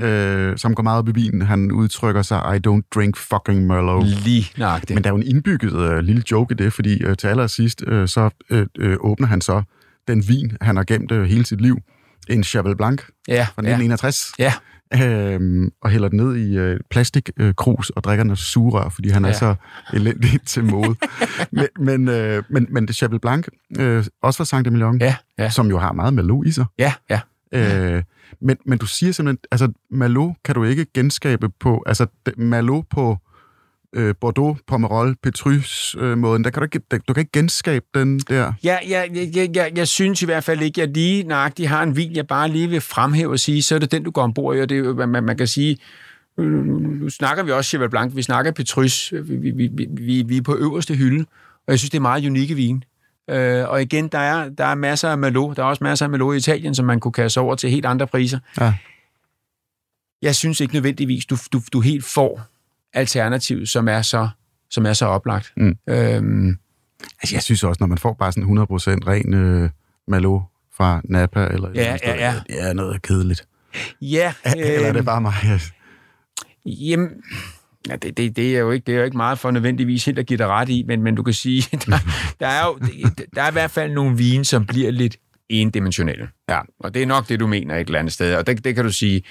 [0.00, 1.42] øh, som går meget op i vinen.
[1.42, 4.06] Han udtrykker sig, I don't drink fucking Merlot.
[4.06, 4.94] Lige nøjagtigt.
[4.94, 7.82] Men der er jo en indbygget øh, lille joke i det, fordi øh, til allersidst,
[7.86, 9.62] øh, så øh, øh, åbner han så
[10.08, 11.78] den vin, han har gemt øh, hele sit liv,
[12.28, 14.52] en Cheval Blanc fra ja, ja, 1961, ja.
[15.02, 19.24] øhm, og hælder den ned i øh, plastikkrus og drikker den af sugerør, fordi han
[19.24, 19.30] ja.
[19.30, 19.54] er så
[19.92, 20.94] elendig til mode.
[21.52, 23.46] men, men, øh, men, men det Cheval Blanc,
[23.78, 26.64] øh, også fra Saint Emilion, Ja, ja, som jo har meget Malot i sig.
[26.78, 27.20] ja, ja.
[27.54, 28.02] Øh,
[28.40, 33.18] men, men du siger simpelthen, altså Malot kan du ikke genskabe på, altså Malot på
[33.94, 36.44] øh, Bordeaux, Pomerol, Petrus-måden.
[36.44, 38.52] Der kan du, ikke, der, du kan ikke genskabe den der.
[38.64, 41.68] Ja, ja, ja, ja, ja, jeg synes i hvert fald ikke, at jeg lige nøjagtigt
[41.68, 44.10] har en vin, jeg bare lige vil fremhæve og sige, så er det den, du
[44.10, 45.78] går ombord i, og det er man, man kan sige,
[46.38, 50.42] nu, snakker vi også Cheval Blanc, vi snakker Petrus, vi, vi, vi, vi, vi er
[50.42, 51.24] på øverste hylde,
[51.66, 52.84] og jeg synes, det er meget unikke vin.
[53.30, 56.10] Øh, og igen, der er, der er masser af Malo, der er også masser af
[56.10, 58.38] Malo i Italien, som man kunne kaste over til helt andre priser.
[58.60, 58.74] Ja.
[60.22, 62.40] Jeg synes ikke nødvendigvis, du, du, du helt får
[62.92, 64.28] alternativ, som er så,
[64.70, 65.52] som er så oplagt.
[65.56, 65.76] Mm.
[65.88, 66.58] Øhm,
[67.22, 68.66] Altså, jeg synes også, når man får bare sådan 100%
[69.06, 69.70] ren øh,
[70.08, 70.40] Malo
[70.76, 72.40] fra Napa, eller Ja, sted, ja, ja.
[72.46, 73.46] det er noget kedeligt.
[74.00, 75.34] ja, Eller er det øhm, bare mig?
[76.66, 77.10] Jamen,
[77.88, 80.18] ja, det, det, det, er jo ikke, det er jo ikke meget for nødvendigvis helt
[80.18, 81.98] at give dig ret i, men, men du kan sige, der,
[82.40, 82.78] der er jo
[83.34, 85.16] der er i hvert fald nogle vine, som bliver lidt
[85.48, 86.28] endimensionelle.
[86.48, 86.60] Ja.
[86.80, 88.34] Og det er nok det, du mener et eller andet sted.
[88.34, 89.22] Og det, det kan du sige,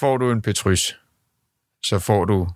[0.00, 1.00] får du en Petrus,
[1.84, 2.48] så får du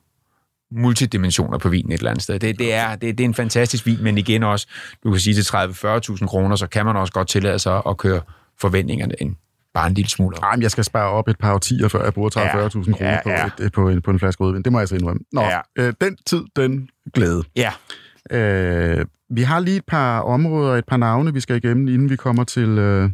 [0.70, 2.38] multidimensioner på vinen et eller andet sted.
[2.38, 4.66] Det, det, er, det, det er en fantastisk vin, men igen også,
[5.04, 8.20] du kan sige til 30-40.000 kroner, så kan man også godt tillade sig at køre
[8.60, 9.36] forventningerne en,
[9.74, 10.42] bare en lille smule op.
[10.42, 13.10] Ej, men jeg skal spare op et par årtier, før jeg bruger 30-40.000 Ja, kroner
[13.10, 13.46] ja, på, ja.
[13.66, 14.62] et, på, en, på en flaske rødvin.
[14.62, 15.20] Det må jeg så indrømme.
[15.32, 15.58] Nå, Ja.
[15.78, 17.42] øh, den tid, den glæde.
[17.56, 17.72] Ja,
[18.32, 22.16] Øh, vi har lige et par områder et par navne, vi skal igennem, inden vi
[22.16, 23.10] kommer til, øh,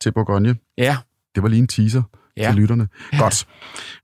[0.00, 0.56] til Bourgogne.
[0.78, 0.96] ja,
[1.34, 2.02] Det var lige en teaser.
[2.36, 2.46] Ja.
[2.46, 2.88] til lytterne.
[3.18, 3.46] Godt.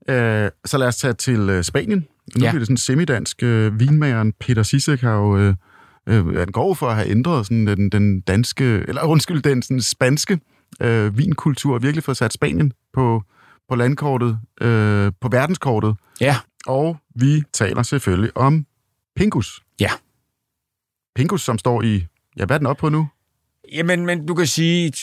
[0.09, 1.99] Øh, så lad os tage til øh, Spanien.
[1.99, 2.05] Nu
[2.45, 2.49] Ja.
[2.51, 3.43] bliver det sådan semidansk.
[3.43, 5.37] Øh, vinmageren Peter Sisek har jo...
[5.37, 5.55] Øh,
[6.09, 8.63] øh, han går for at have ændret sådan, den, den danske...
[8.63, 10.39] Eller undskyld, den sådan, spanske
[10.81, 11.73] øh, vinkultur.
[11.73, 13.23] og Virkelig fået sat Spanien på,
[13.69, 15.95] på landkortet, øh, på verdenskortet.
[16.21, 18.65] ja, Og vi taler selvfølgelig om
[19.15, 19.61] Pingus.
[19.79, 19.89] Ja.
[21.15, 22.05] Pingus, som står i...
[22.37, 23.07] Ja, hvad er den op på nu?
[23.73, 24.93] Jamen, men du kan sige,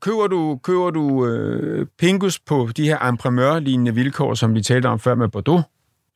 [0.00, 4.98] køber du, køber du øh, Pingus på de her imprimør-lignende vilkår, som vi talte om
[5.00, 5.62] før med Bordeaux,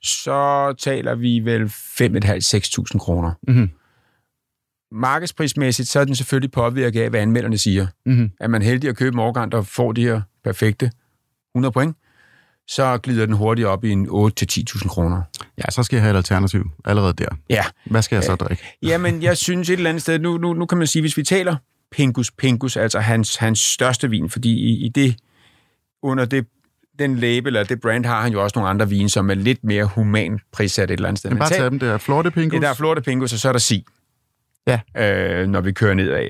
[0.02, 3.32] så taler vi vel 5.500-6.000 kroner.
[3.48, 3.70] Mhm.
[4.92, 7.86] Markedsprismæssigt, så er den selvfølgelig påvirket af, hvad anmelderne siger.
[8.06, 8.30] Mm-hmm.
[8.40, 10.90] Er man heldig at købe en årgang, der får de her perfekte
[11.54, 11.96] 100 point,
[12.68, 15.22] så glider den hurtigt op i en 8-10.000 kroner.
[15.58, 17.28] Ja, så skal jeg have et alternativ allerede der.
[17.50, 18.62] Ja, Hvad skal jeg så drikke?
[18.82, 21.22] Jamen, jeg synes et eller andet sted, nu, nu, nu kan man sige, hvis vi
[21.22, 21.56] taler
[21.92, 25.16] Pingus, Pingus, altså hans, hans største vin, fordi i, i det,
[26.02, 26.46] under det,
[26.98, 29.64] den label eller det brand har han jo også nogle andre vine, som er lidt
[29.64, 31.30] mere human prissat et eller andet sted.
[31.30, 31.98] Men bare tag- tage dem der.
[31.98, 32.52] Florte Pingus.
[32.52, 33.84] det der er Florida Pingus, og så er der Sig.
[34.68, 35.40] Ja.
[35.40, 36.28] Øh, når vi kører nedad.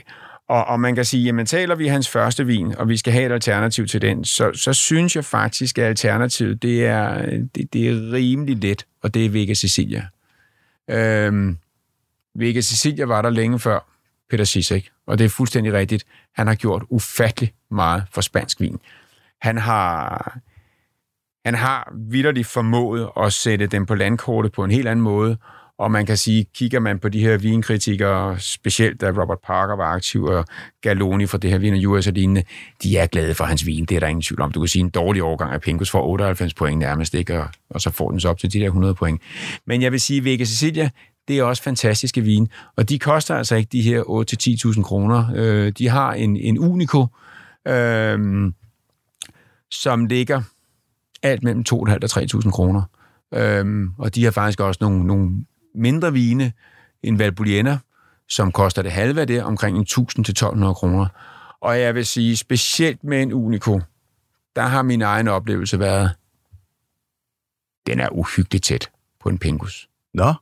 [0.48, 3.26] Og, og man kan sige, jamen taler vi hans første vin, og vi skal have
[3.26, 7.88] et alternativ til den, så, så synes jeg faktisk, at alternativet, det er, det, det
[7.88, 10.06] er rimelig let, og det er Vega Sicilia.
[10.90, 11.58] Øhm,
[12.34, 13.88] Vega Sicilia var der længe før
[14.30, 16.06] Peter Sisek, og det er fuldstændig rigtigt.
[16.34, 18.78] Han har gjort ufattelig meget for spansk vin.
[19.40, 20.38] Han har,
[21.44, 25.36] han har vidderligt formået at sætte dem på landkortet på en helt anden måde,
[25.78, 29.84] og man kan sige, kigger man på de her vinkritikere, specielt da Robert Parker var
[29.84, 30.44] aktiv, og
[30.80, 32.42] Galoni fra det her Vin US og lignende,
[32.82, 34.52] de er glade for hans vin, det er der ingen tvivl om.
[34.52, 37.40] Du kan sige, en dårlig overgang af Pingus får 98 point nærmest, ikke?
[37.42, 39.22] Og, og så får den så op til de der 100 point.
[39.66, 40.90] Men jeg vil sige, Vega Sicilia,
[41.28, 44.02] det er også fantastiske vin, og de koster altså ikke de her
[44.76, 45.24] 8-10.000 kroner.
[45.34, 47.06] Øh, de har en, en Unico,
[47.68, 48.52] øh,
[49.70, 50.42] som ligger
[51.22, 52.82] alt mellem 2.500 og 3.000 kroner.
[53.34, 55.30] Øhm, og de har faktisk også nogle, nogle
[55.78, 56.52] mindre vine,
[57.02, 57.78] en Valbuliena,
[58.28, 59.84] som koster det halve af det, omkring 1.000
[60.22, 61.06] til 1.200 kroner.
[61.60, 63.80] Og jeg vil sige, specielt med en Unico,
[64.56, 66.10] der har min egen oplevelse været,
[67.86, 69.88] den er uhyggeligt tæt på en Pingus.
[70.14, 70.34] Nå.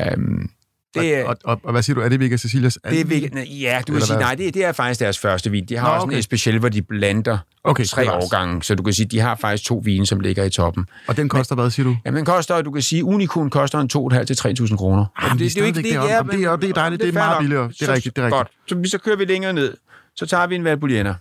[0.00, 0.50] Øhm,
[0.94, 2.00] det er, Og, og, og, hvad siger du?
[2.00, 2.78] Er det Vega Cecilias?
[2.90, 5.64] det er ja, du kan Eller sige, nej, det, det er faktisk deres første vin.
[5.66, 6.16] De har Nå, også okay.
[6.16, 8.24] en speciel, hvor de blander Okay, tre bevares.
[8.24, 10.86] årgange, så du kan sige, de har faktisk to vine, som ligger i toppen.
[11.06, 11.96] Og den koster hvad, siger du?
[12.04, 14.34] Ja, men koster, du kan sige, Unicon koster en 2.500 til
[14.68, 15.04] 3.000 kroner.
[15.16, 16.10] Ah, men det er stadigvæk deroppe.
[16.14, 17.02] Jamen, det er- det er dejligt.
[17.02, 17.68] Det er meget billigere.
[17.68, 18.68] Det er Så- rigtigt, det er rigtigt.
[18.68, 18.84] Godt.
[18.86, 19.76] Så, så kører vi længere ned.
[20.16, 21.14] Så tager vi en Valbuliena.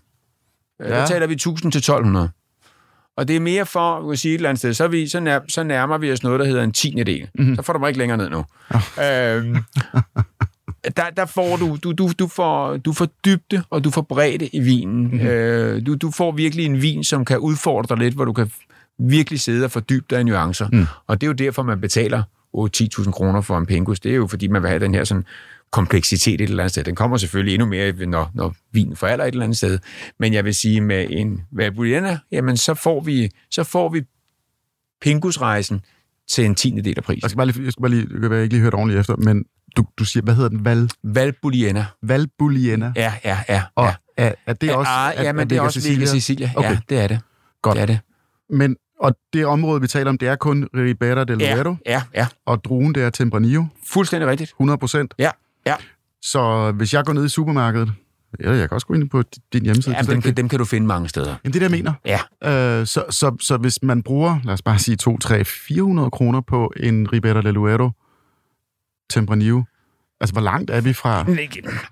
[0.79, 0.87] Ja.
[0.95, 0.99] Ja.
[0.99, 2.38] Der taler vi 1.000 til 1.200.
[3.19, 5.39] Og det er mere for, kan sige et eller andet sted, så, vi, så, nær,
[5.47, 7.21] så nærmer vi os noget, der hedder en tiende del.
[7.21, 7.29] Mhm.
[7.43, 7.55] Mm-hmm.
[7.55, 8.37] Så får du mig ikke længere ned nu.
[9.03, 9.63] øhm,
[10.97, 14.49] der, der får du, du, du, du, får, du får dybde, og du får bredde
[14.53, 15.03] i vinen.
[15.03, 15.13] Mhm.
[15.13, 15.27] Mm-hmm.
[15.27, 18.51] Øh, du, du får virkelig en vin, som kan udfordre dig lidt, hvor du kan
[18.99, 20.67] virkelig sidde og fordybe dig i nuancer.
[20.71, 20.85] Mm.
[21.07, 22.23] Og det er jo derfor, man betaler
[22.57, 23.99] 8-10.000 kroner for en Pingus.
[23.99, 25.25] Det er jo, fordi man vil have den her sådan
[25.71, 26.83] kompleksitet et eller andet sted.
[26.83, 29.79] Den kommer selvfølgelig endnu mere, når, når vinen foralder et eller andet sted.
[30.19, 34.01] Men jeg vil sige, med en Valbuliena, jamen så får vi, så får vi
[35.01, 35.81] Pingus-rejsen
[36.29, 37.21] til en tiende del af prisen.
[37.21, 39.15] Jeg skal bare lige, jeg skal bare lige, jeg jeg ikke lige hørt ordentligt efter,
[39.15, 39.45] men
[39.77, 40.65] du, du siger, hvad hedder den?
[40.65, 41.85] Val, Valbuliena.
[42.03, 42.93] Valbuliena.
[42.95, 43.63] Ja, ja, ja.
[43.75, 43.93] Og ja.
[44.17, 44.91] er, er det også...
[44.91, 46.51] ah, er, ja, men det er også Vega Sicilia.
[46.55, 46.69] Okay.
[46.69, 47.19] Ja, det er det.
[47.61, 47.75] Godt.
[47.75, 47.99] Det er det.
[48.49, 52.01] Men Og det område, vi taler om, det er kun Ribera del Ja, Duero, ja,
[52.15, 52.27] ja.
[52.45, 54.49] og druen, det er Tempranillo, Fuldstændig rigtigt.
[54.49, 55.13] 100 procent.
[55.19, 55.29] Ja,
[55.69, 55.75] ja.
[56.21, 57.91] Så hvis jeg går ned i supermarkedet,
[58.43, 59.95] ja, jeg kan også gå ind på din hjemmeside.
[59.95, 61.35] ja dem, kan, dem kan du finde mange steder.
[61.43, 61.93] Jamen, det er jeg mener.
[62.05, 62.19] Ja.
[62.79, 66.41] Øh, så, så, så hvis man bruger, lad os bare sige 2, 3, 400 kroner
[66.41, 67.91] på en Ribera del Duero
[69.09, 69.63] Tempranillo,
[70.21, 71.25] altså hvor langt er vi fra...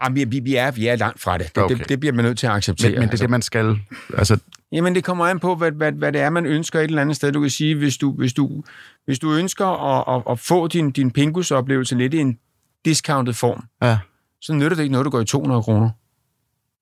[0.04, 1.56] Jamen, vi, vi, er, vi er langt fra det.
[1.56, 1.78] Det, Okay.
[1.78, 2.92] det, det bliver man nødt til at acceptere.
[2.92, 3.80] Men, men det er det, man skal...
[4.18, 4.38] Altså,
[4.72, 7.16] Jamen, det kommer an på, hvad, hvad, hvad det er, man ønsker et eller andet
[7.16, 7.32] sted.
[7.32, 8.64] Du kan sige, hvis du, hvis du,
[9.06, 12.40] hvis du ønsker at, at, at få din, din Pingus-oplevelse lidt i en
[12.86, 13.98] discounted form, ja.
[14.42, 15.90] så nytter det ikke noget, du går i 200 kroner.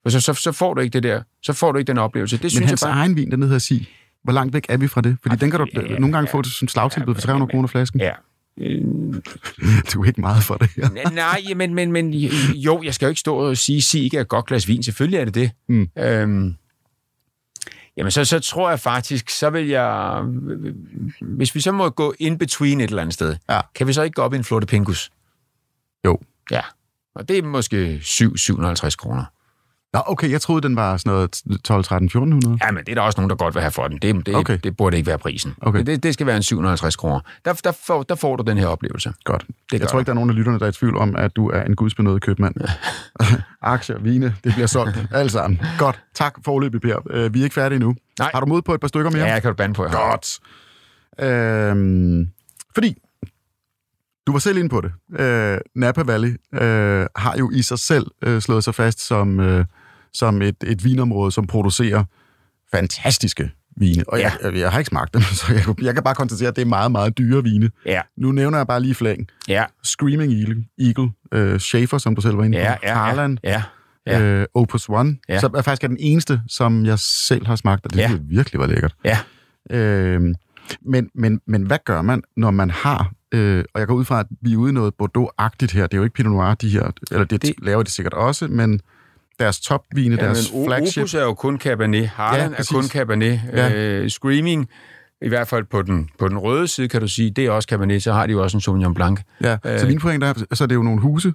[0.03, 1.21] For så, så, så får du ikke det der.
[1.43, 2.35] Så får du ikke den oplevelse.
[2.37, 2.99] Det Men synes hans jeg bare...
[2.99, 3.87] egen vin, den hedder Sig.
[4.23, 5.17] Hvor langt væk er vi fra det?
[5.21, 6.37] Fordi Ej, den kan du ja, ja, nogle gange ja.
[6.37, 7.99] få til slagtilbud for 300 kroner flasken.
[7.99, 8.11] Ja.
[9.93, 11.09] Du er ikke meget for det her.
[11.11, 12.13] Nej, men, men, men
[12.53, 14.83] jo, jeg skal jo ikke stå og sige, at ikke er et godt glas vin.
[14.83, 15.51] Selvfølgelig er det det.
[15.69, 15.89] Mm.
[15.97, 16.55] Øhm,
[17.97, 20.21] jamen, så, så tror jeg faktisk, så vil jeg...
[21.21, 23.59] Hvis vi så må gå in between et eller andet sted, Ja.
[23.75, 25.11] kan vi så ikke gå op i en flotte pingus?
[26.05, 26.17] Jo.
[26.51, 26.61] Ja.
[27.15, 29.23] Og det er måske 7-750 kroner.
[29.93, 32.57] Nå, okay, jeg troede, den var sådan noget 12, 13, 1400.
[32.63, 33.97] Ja, men det er der også nogen, der godt vil have for den.
[33.97, 34.59] Det, det, Okay.
[34.63, 35.55] det burde ikke være prisen.
[35.61, 35.83] Okay.
[35.83, 37.19] Det, det skal være en 750 kroner.
[37.45, 39.13] Der, der, får, der får du den her oplevelse.
[39.23, 39.45] Godt.
[39.71, 41.35] Det jeg tror ikke, der er nogen af lytterne, der er i tvivl om, at
[41.35, 42.55] du er en gudsbenået købmand.
[43.61, 44.97] Aktier, vine, det bliver solgt.
[45.11, 45.61] Alt sammen.
[45.77, 46.01] Godt.
[46.13, 46.97] Tak for løbet, Per.
[47.09, 47.95] Øh, Vi er ikke færdige nu.
[48.19, 48.31] Nej.
[48.33, 49.23] Har du mod på et par stykker mere?
[49.25, 49.83] Ja, jeg kan du bande på.
[49.83, 50.39] Godt.
[51.19, 52.29] Øhm,
[52.73, 52.97] fordi,
[54.27, 54.91] du var selv inde på det.
[55.21, 59.65] Øh, Napa Valley øh, har jo i sig selv øh, slået sig fast som, øh,
[60.13, 62.03] som et, et vinområde, som producerer
[62.71, 64.03] fantastiske vine.
[64.07, 66.55] Og jeg, jeg, jeg har ikke smagt dem, så jeg, jeg kan bare konstatere, at
[66.55, 67.69] det er meget, meget dyre vine.
[67.85, 69.27] Ja, Nu nævner jeg bare lige flæng.
[69.47, 73.37] ja, Screaming Eagle, Eagle øh, Schaefer, som du selv var inde på, ja, ja, Harland,
[73.43, 73.63] ja,
[74.07, 74.21] ja.
[74.21, 75.39] øh, Opus One, Ja.
[75.39, 78.09] som er faktisk er den eneste, som jeg selv har smagt, og det Ja.
[78.11, 78.17] ja.
[78.21, 78.95] virkelig var lækkert.
[79.05, 79.17] ja.
[79.71, 80.21] Øh,
[80.81, 84.19] men, men, men hvad gør man, når man har, øh, og jeg går ud fra,
[84.19, 86.69] at vi er ude i noget Bordeaux-agtigt her, det er jo ikke Pinot Noir, de
[86.69, 88.81] her, eller det, Det- laver de sikkert også, men
[89.39, 92.07] deres topvine, Ja, deres men flagship, Opus er jo kun Cabernet.
[92.07, 93.41] Harland Ja, er kun Cabernet.
[93.53, 93.73] Ja.
[93.75, 94.69] Øh, Screaming,
[95.21, 97.67] i hvert fald på den, på den røde side, kan du sige, det er også
[97.67, 98.03] Cabernet.
[98.03, 99.19] Så har de jo også en Sauvignon Blanc.
[99.41, 101.33] ja, øh, så vinpoeng, der, er- så er det jo nogle huse,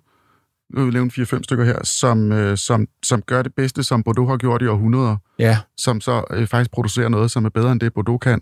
[0.75, 4.03] nu vil vi lave 4-5 stykker her, som, øh, som, som gør det bedste, som
[4.03, 7.73] Bordeaux har gjort i århundreder, Ja, som så øh, faktisk producerer noget, som er bedre
[7.73, 8.41] end det, Bordeaux kan.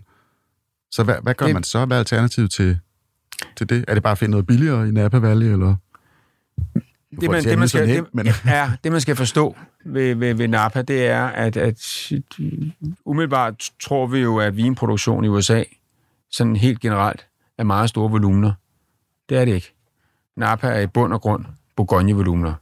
[0.90, 1.54] Så hvad, hvad gør det...
[1.54, 1.84] man så?
[1.84, 2.78] Hvad er alternativet til,
[3.56, 3.84] til det?
[3.88, 5.76] Er det bare at finde noget billigere i Napa Valley, eller?
[7.20, 8.26] det man, det, man skal, det, men...
[8.46, 12.12] ja, det, man skal forstå ved, ved, ved Napa, det er, at, at
[13.04, 15.62] umiddelbart tror vi jo, at vinproduktion i USA,
[16.30, 17.26] sådan helt generelt,
[17.58, 18.52] er meget store volumener.
[19.28, 19.74] Det er det ikke.
[20.36, 21.44] Napa er i bund og grund
[21.76, 22.54] Bourgogne-volumener.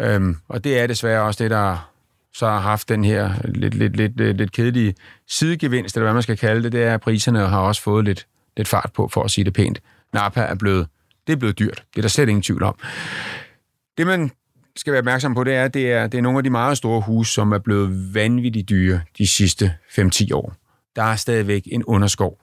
[0.00, 1.90] Øhm, og det er desværre også det, der
[2.34, 4.94] så har haft den her lidt, lidt, lidt, lidt, lidt kedelige
[5.28, 8.26] sidegevinst, eller hvad man skal kalde det, det er, at priserne har også fået lidt,
[8.56, 9.80] lidt fart på, for at sige det pænt.
[10.12, 10.88] Napa er blevet,
[11.26, 11.84] det er blevet dyrt.
[11.90, 12.74] Det er der slet ingen tvivl om.
[13.98, 14.30] Det, man
[14.76, 16.76] skal være opmærksom på, det er, at det er, det er nogle af de meget
[16.76, 20.54] store huse, som er blevet vanvittigt dyre de sidste 5-10 år.
[20.96, 22.38] Der er stadigvæk en underskov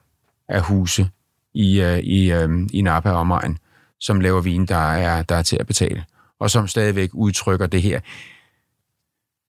[0.48, 1.10] af huse
[1.54, 3.58] i, øh, i, øh, i Napa og omegn,
[4.00, 6.04] som laver vin, der er, der er til at betale,
[6.38, 8.00] og som stadigvæk udtrykker det her.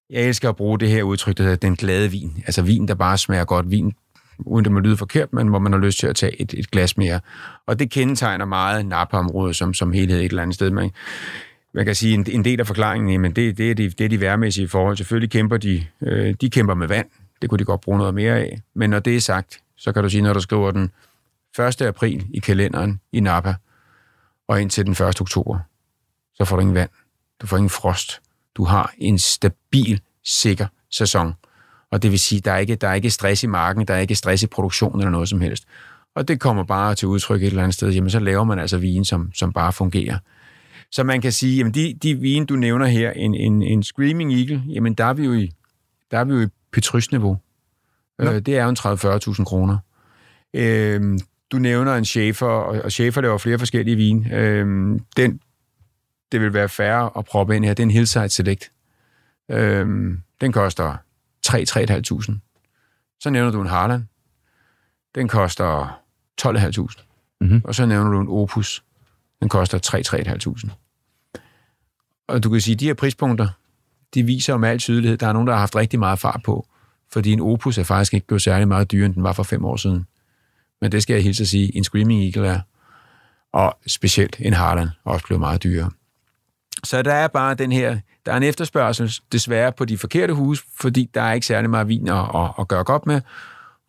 [0.09, 2.43] Jeg elsker at bruge det her udtryk, der hedder den glade vin.
[2.45, 3.71] Altså vin, der bare smager godt.
[3.71, 3.93] Vin,
[4.39, 6.71] uden det må lyde forkert, men hvor man har lyst til at tage et, et
[6.71, 7.19] glas mere.
[7.65, 10.69] Og det kendetegner meget Napa-området som, som helhed et eller andet sted.
[10.69, 10.91] Man,
[11.73, 14.09] man kan sige, en, en del af forklaringen, men det, det, er de, det er
[14.09, 14.97] de værmæssige forhold.
[14.97, 17.07] Selvfølgelig kæmper de, øh, de kæmper med vand.
[17.41, 18.61] Det kunne de godt bruge noget mere af.
[18.73, 20.91] Men når det er sagt, så kan du sige, når du skriver den
[21.59, 21.81] 1.
[21.81, 23.55] april i kalenderen i Napa,
[24.47, 25.21] og indtil den 1.
[25.21, 25.59] oktober,
[26.33, 26.89] så får du ingen vand.
[27.41, 28.21] Du får ingen frost.
[28.55, 31.33] Du har en stabil, sikker sæson.
[31.91, 33.99] Og det vil sige, der er ikke, der er ikke stress i marken, der er
[33.99, 35.63] ikke stress i produktionen eller noget som helst.
[36.15, 37.89] Og det kommer bare til udtryk et eller andet sted.
[37.89, 40.17] Jamen, så laver man altså vin, som, som bare fungerer.
[40.91, 44.33] Så man kan sige, jamen de, de vin, du nævner her, en, en, en Screaming
[44.33, 45.51] Eagle, jamen der er vi jo i,
[46.11, 47.37] der er vi jo i Petrus-niveau.
[48.21, 49.77] Øh, det er jo en 30-40.000 kroner.
[50.53, 51.19] Øh,
[51.51, 54.31] du nævner en Schaefer, og, Schaefer laver flere forskellige vin.
[54.31, 55.41] Øh, den,
[56.31, 58.71] det vil være færre at proppe ind her, det er en Hillside Select.
[59.51, 59.87] Øh,
[60.41, 60.97] den koster
[61.49, 63.19] 3-3.500.
[63.19, 64.09] Så nævner du en Harlan.
[65.15, 65.99] Den koster
[66.41, 67.05] 12.500.
[67.41, 67.61] Mhm.
[67.63, 68.83] Og så nævner du en Opus.
[69.39, 69.77] Den koster
[70.67, 70.69] 3-3.500.
[72.27, 73.47] Og du kan sige, at de her prispunkter,
[74.13, 76.41] de viser jo med al tydelighed, der er nogen, der har haft rigtig meget fart
[76.45, 76.67] på.
[77.11, 79.65] Fordi en Opus er faktisk ikke blevet særlig meget dyrere, end den var for fem
[79.65, 80.05] år siden.
[80.81, 82.59] Men det skal jeg hilse at sige, en Screaming Eagle er.
[83.53, 85.91] Og specielt en Harlan er også blevet meget dyrere.
[86.83, 90.63] Så der er bare den her, der er en efterspørgsel desværre på de forkerte huse,
[90.79, 93.21] fordi der er ikke særlig meget vin at, at, at gøre godt med.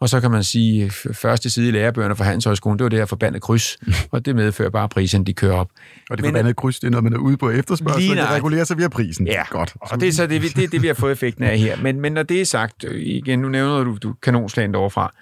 [0.01, 3.07] Og så kan man sige, første side i lærebøgerne for Handelshøjskolen, det var det her
[3.07, 3.77] forbandede kryds,
[4.13, 5.69] og det medfører bare, at priserne de kører op.
[6.11, 8.29] Og det Men- forbandede kryds, det er noget, man er ude på efterspørgsel, og det
[8.31, 9.27] regulerer sig via prisen.
[9.27, 9.75] Ja, Godt.
[9.81, 11.77] og det er så det, vi- det, er det, vi har fået effekten af her.
[11.83, 15.13] Men, men når det er sagt, øh, igen, nu nævner du, du kanonslagen overfra,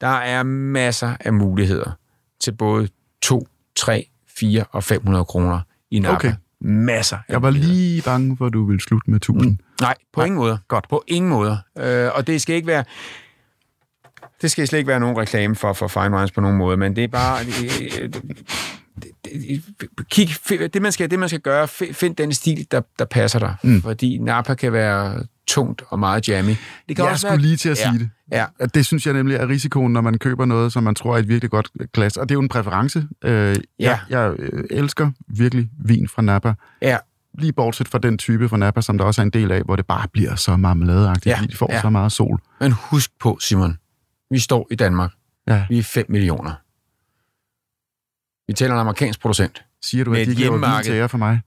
[0.00, 1.90] der er masser af muligheder
[2.40, 2.88] til både
[3.22, 6.14] 2, 3, 4 og 500 kroner i Napa.
[6.14, 6.32] Okay.
[6.60, 9.58] Masser Jeg var lige bange for, at du ville slutte med 1000.
[9.80, 10.26] Nej, på Nej.
[10.26, 10.58] ingen måde.
[10.68, 10.88] Godt.
[10.88, 11.58] På ingen måde.
[11.78, 12.84] Øh, og det skal ikke være...
[14.42, 16.96] Det skal slet ikke være nogen reklame for, for Fine Wines på nogen måde, men
[16.96, 17.44] det er bare...
[17.44, 18.22] Det,
[20.10, 20.28] kig,
[20.74, 23.54] det, man skal, det, man skal gøre, fi- find den stil, der, der passer dig.
[23.62, 23.82] Mm.
[23.82, 26.50] Fordi Napa kan være tungt og meget jammy.
[26.88, 28.10] Det kan Jeg også skulle lige til at ja, sige det.
[28.32, 31.18] Ja, Det synes jeg nemlig er risikoen, når man køber noget, som man tror er
[31.18, 32.16] et virkelig godt glas.
[32.16, 33.06] Og det er jo en præference.
[33.24, 36.54] Øh, jeg, jeg øh, elsker virkelig vin fra Napa.
[36.82, 36.96] ja.
[37.38, 39.76] Lige bortset fra den type fra Napa, som der også er en del af, hvor
[39.76, 41.74] det bare bliver så marmeladeagtigt, Ja, ja, fordi de får ja.
[41.76, 41.80] ja.
[41.82, 42.40] så meget sol.
[42.60, 43.78] Men husk på, Simon.
[44.30, 45.10] Vi står i Danmark.
[45.48, 45.66] Ja.
[45.68, 46.52] Vi er 5 millioner.
[48.48, 49.64] Vi taler en amerikansk producent.
[49.82, 51.40] Siger du, at de giver vin til jer for mig?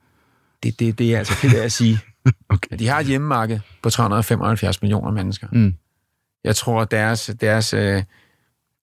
[0.64, 2.00] Det, det, det er altså fedt af at sige.
[2.50, 2.78] Okay.
[2.80, 5.48] de har et hjemmemarked på 375 millioner mennesker.
[5.52, 5.74] Mm.
[6.44, 8.04] Jeg tror, at deres, deres uh,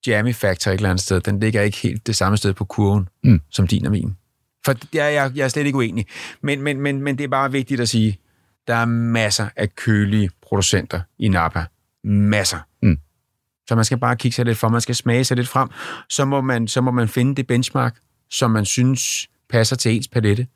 [0.06, 3.08] jammy factor et eller andet sted, den ligger ikke helt det samme sted på kurven,
[3.24, 3.40] Mm.
[3.50, 4.16] som din og min.
[4.64, 6.06] For det er, jeg, jeg er slet ikke uenig.
[6.42, 8.18] Men, men, men, men det er bare vigtigt at sige,
[8.66, 11.64] der er masser af kølige producenter i Napa.
[12.04, 12.58] Masser.
[12.82, 12.98] Mm.
[13.68, 15.68] Så man skal bare kigge sig lidt for, man skal smage sig lidt frem.
[16.08, 17.96] Så må man, så må man finde det benchmark,
[18.30, 20.46] som man synes passer til ens palette.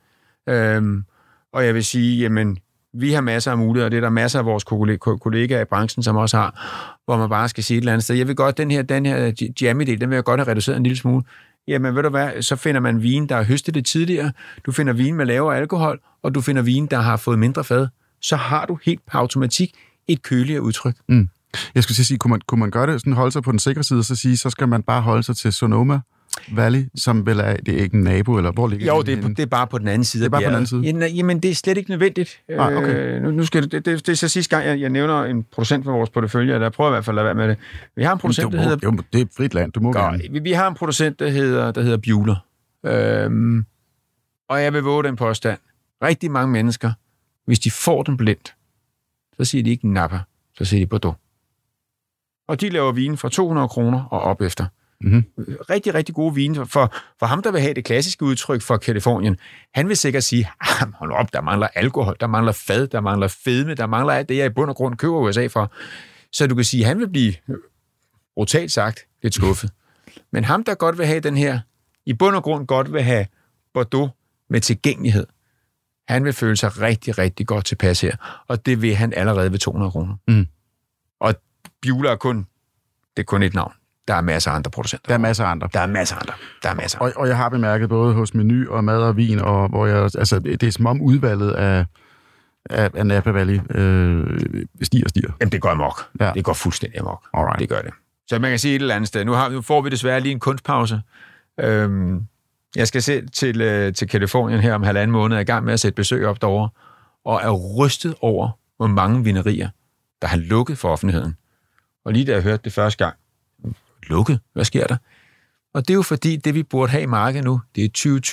[0.48, 1.04] Øhm,
[1.52, 2.58] og jeg vil sige, jamen,
[2.94, 4.64] vi har masser af muligheder, og det er der masser af vores
[5.04, 8.16] kollegaer i branchen, som også har, hvor man bare skal sige et eller andet sted,
[8.16, 10.82] jeg vil godt, den her, den her jammy-del, den vil jeg godt have reduceret en
[10.82, 11.24] lille smule.
[11.68, 14.32] Jamen, ved du hvad, så finder man vin, der har høstet det tidligere,
[14.66, 17.88] du finder vin med lavere alkohol, og du finder vin, der har fået mindre fad.
[18.20, 19.74] Så har du helt på automatik
[20.08, 20.94] et køligere udtryk.
[21.08, 21.28] Mm.
[21.74, 23.50] Jeg skulle til at sige, kunne man, kunne man gøre det, sådan holde sig på
[23.50, 26.00] den sikre side, og så sige, så skal man bare holde sig til Sonoma
[26.54, 29.22] Valley, som vel er, det er ikke en nabo, eller hvor ligger Jo, det er,
[29.22, 30.80] på- det er bare på den anden side Det er bare på den anden side?
[30.82, 32.40] Jamen, jamen, det er slet ikke nødvendigt.
[32.48, 32.94] Nej, okay.
[33.16, 35.42] Øh, nu, nu skal det, det, det, er så sidste gang, jeg, jeg nævner en
[35.42, 37.56] producent for vores portefølje, jeg prøver i hvert fald at være med det.
[37.96, 39.80] Vi har en producent, du der må, hedder jo, det er et frit land, du
[39.80, 40.18] må gerne.
[40.18, 40.32] Godt.
[40.32, 42.36] Vi, vi har en producent, der hedder, der hedder Bueller.
[42.86, 43.64] Øhm,
[44.48, 45.58] og jeg vil våge den påstand.
[46.02, 46.92] Rigtig mange mennesker,
[47.46, 48.54] hvis de får den blindt,
[49.36, 50.18] så siger de ikke Napa,
[50.58, 51.16] så siger de Bordeaux.
[52.48, 54.66] Og de laver vin fra 200 kroner og op efter.
[55.02, 55.24] Mhm.
[55.70, 56.66] Rigtig, rigtig gode vine.
[56.66, 59.36] For, for ham, der vil have det klassiske udtryk for Kalifornien,
[59.74, 63.28] han vil sikkert sige, ah, hold op, der mangler alkohol, der mangler fad, der mangler
[63.28, 65.72] fedme, der mangler alt det, jeg i bund og grund køber USA for.
[66.32, 67.34] Så du kan sige, han vil blive,
[68.34, 69.70] brutalt sagt, lidt skuffet.
[70.32, 71.60] Men ham, der godt vil have den her,
[72.06, 73.26] i bund og grund godt vil have
[73.74, 74.10] Bordeaux
[74.50, 75.26] med tilgængelighed,
[76.08, 78.44] han vil føle sig rigtig, rigtig godt tilpas her.
[78.48, 80.16] Og det vil han allerede ved 200 kroner.
[80.28, 80.46] Mm.
[81.20, 81.34] Og
[81.82, 82.46] Bueller er kun,
[83.16, 83.72] det er kun et navn.
[84.08, 85.08] Der er masser af andre producenter.
[85.08, 85.68] Der er masser af andre.
[85.72, 86.34] Der er masser af andre.
[86.62, 86.98] Der er masser.
[86.98, 90.02] Og, og jeg har bemærket både hos Menu og Mad og Vin, og hvor jeg,
[90.02, 91.84] altså, det er som om udvalget af,
[92.70, 94.40] af, af Napa Valley øh,
[94.82, 95.32] stiger og stiger.
[95.40, 96.08] Jamen, det går amok.
[96.20, 96.26] Ja.
[96.26, 96.32] Ja.
[96.32, 97.22] Det går fuldstændig amok.
[97.34, 97.58] Alright.
[97.58, 97.90] Det gør det.
[98.26, 99.24] Så man kan sige et eller andet sted.
[99.24, 101.00] Nu, har, nu får vi desværre lige en kunstpause.
[101.60, 102.26] Øhm,
[102.76, 105.72] jeg skal se til, øh, til Kalifornien her om halvanden måned, er i gang med
[105.72, 106.68] at sætte besøg op derovre,
[107.24, 109.68] og er rystet over, hvor mange vinerier,
[110.22, 111.36] der har lukket for offentligheden.
[112.04, 113.16] Og lige da jeg hørte det første gang,
[114.06, 114.40] lukket?
[114.52, 114.96] Hvad sker der?
[115.74, 117.88] Og det er jo fordi, det vi burde have i markedet nu, det er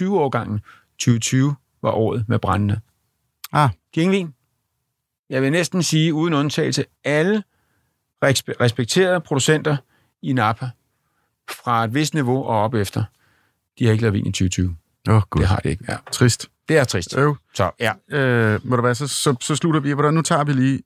[0.05, 0.59] 2020-årgangen.
[0.99, 2.79] 2020 var året med brændende.
[3.51, 4.33] Ah, De har ingen vin.
[5.29, 7.43] Jeg vil næsten sige, uden undtagelse, alle
[8.25, 9.77] respe- respekterede producenter
[10.21, 10.69] i Napa,
[11.49, 13.03] fra et vist niveau og op efter,
[13.79, 14.75] de har ikke lavet vin i 2020.
[15.09, 15.85] åh oh, gud, Det har det ikke.
[15.89, 15.97] Ja.
[16.11, 16.49] trist.
[16.69, 17.17] Det er trist.
[17.17, 17.37] Øv.
[17.53, 19.91] Så ja, Øh, må du være, så, så, så slutter vi.
[19.91, 20.81] Hvordan, nu tager vi lige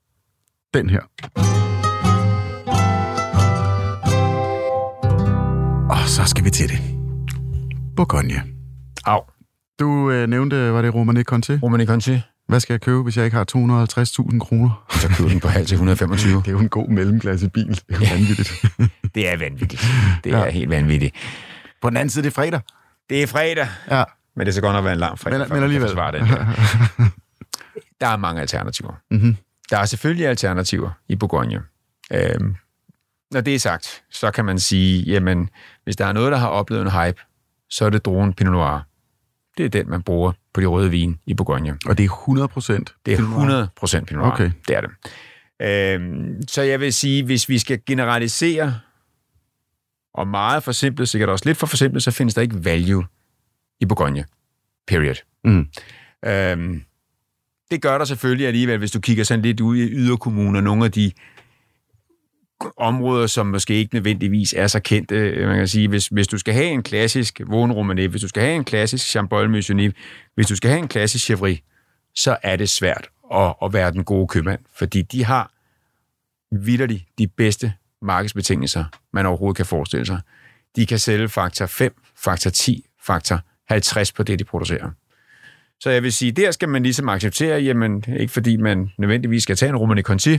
[0.74, 1.63] den her.
[5.94, 6.78] Og så skal vi til det.
[7.96, 8.42] Bourgogne.
[9.04, 9.20] au.
[9.80, 11.52] Du øh, nævnte, var det Romane Conti?
[11.62, 13.44] Romani Conti, Hvad skal jeg købe, hvis jeg ikke har
[14.32, 14.84] 250.000 kroner?
[14.90, 16.36] så køber den på halv til 125.
[16.38, 17.66] Det er jo en god mellemklasse bil.
[17.68, 18.12] Det er jo Ja.
[18.14, 18.64] vanvittigt.
[19.14, 19.86] Det er vanvittigt.
[20.24, 20.50] Det er Ja.
[20.50, 21.14] helt vanvittigt.
[21.82, 22.60] På den anden side, det er fredag.
[23.10, 24.04] Det er fredag, Ja.
[24.36, 25.88] men det skal godt nok være en lang fredag, Men- men alligevel.
[25.88, 26.46] forsvare den der.
[28.00, 28.92] Der er mange alternativer.
[29.10, 29.36] Mhm.
[29.70, 31.62] Der er selvfølgelig alternativer i Bourgogne.
[32.12, 32.54] Øhm,
[33.30, 35.50] når det er sagt, så kan man sige, jamen,
[35.84, 37.20] hvis der er noget, der har oplevet en hype,
[37.70, 38.86] så er det druen Pinot Noir.
[39.58, 41.78] Det er den, man bruger på de røde vin i Bourgogne.
[41.86, 42.94] Og det er 100 procent.
[43.06, 44.32] Det er 100 procent Pinot Noir.
[44.32, 44.50] Okay.
[44.68, 44.90] Det er det.
[45.62, 48.74] Øhm, så jeg vil sige, hvis vi skal generalisere,
[50.14, 53.04] og meget forsimplet, sikkert også lidt for forsimplet, så findes der ikke value
[53.80, 54.24] i Bourgogne.
[54.86, 55.14] Period.
[55.44, 55.68] Mm.
[56.24, 56.82] Øhm,
[57.70, 60.92] det gør der selvfølgelig alligevel, hvis du kigger sådan lidt ud i yderkommuner, nogle af
[60.92, 61.12] de
[62.76, 65.46] områder, som måske ikke nødvendigvis er så kendte.
[65.46, 68.54] Man kan sige, hvis, hvis du skal have en klassisk Vaughn hvis du skal have
[68.54, 69.92] en klassisk Chambol Musigny,
[70.34, 71.56] hvis du skal have en klassisk Chevry,
[72.14, 75.50] så er det svært at, at være den gode købmand, fordi de har
[76.52, 80.20] vidderligt de bedste markedsbetingelser, man overhovedet kan forestille sig.
[80.76, 84.90] De kan sælge faktor 5, faktor 10, faktor 50 på det, de producerer.
[85.80, 89.56] Så jeg vil sige, der skal man ligesom acceptere, jamen ikke fordi man nødvendigvis skal
[89.56, 90.38] tage en Romane Conti,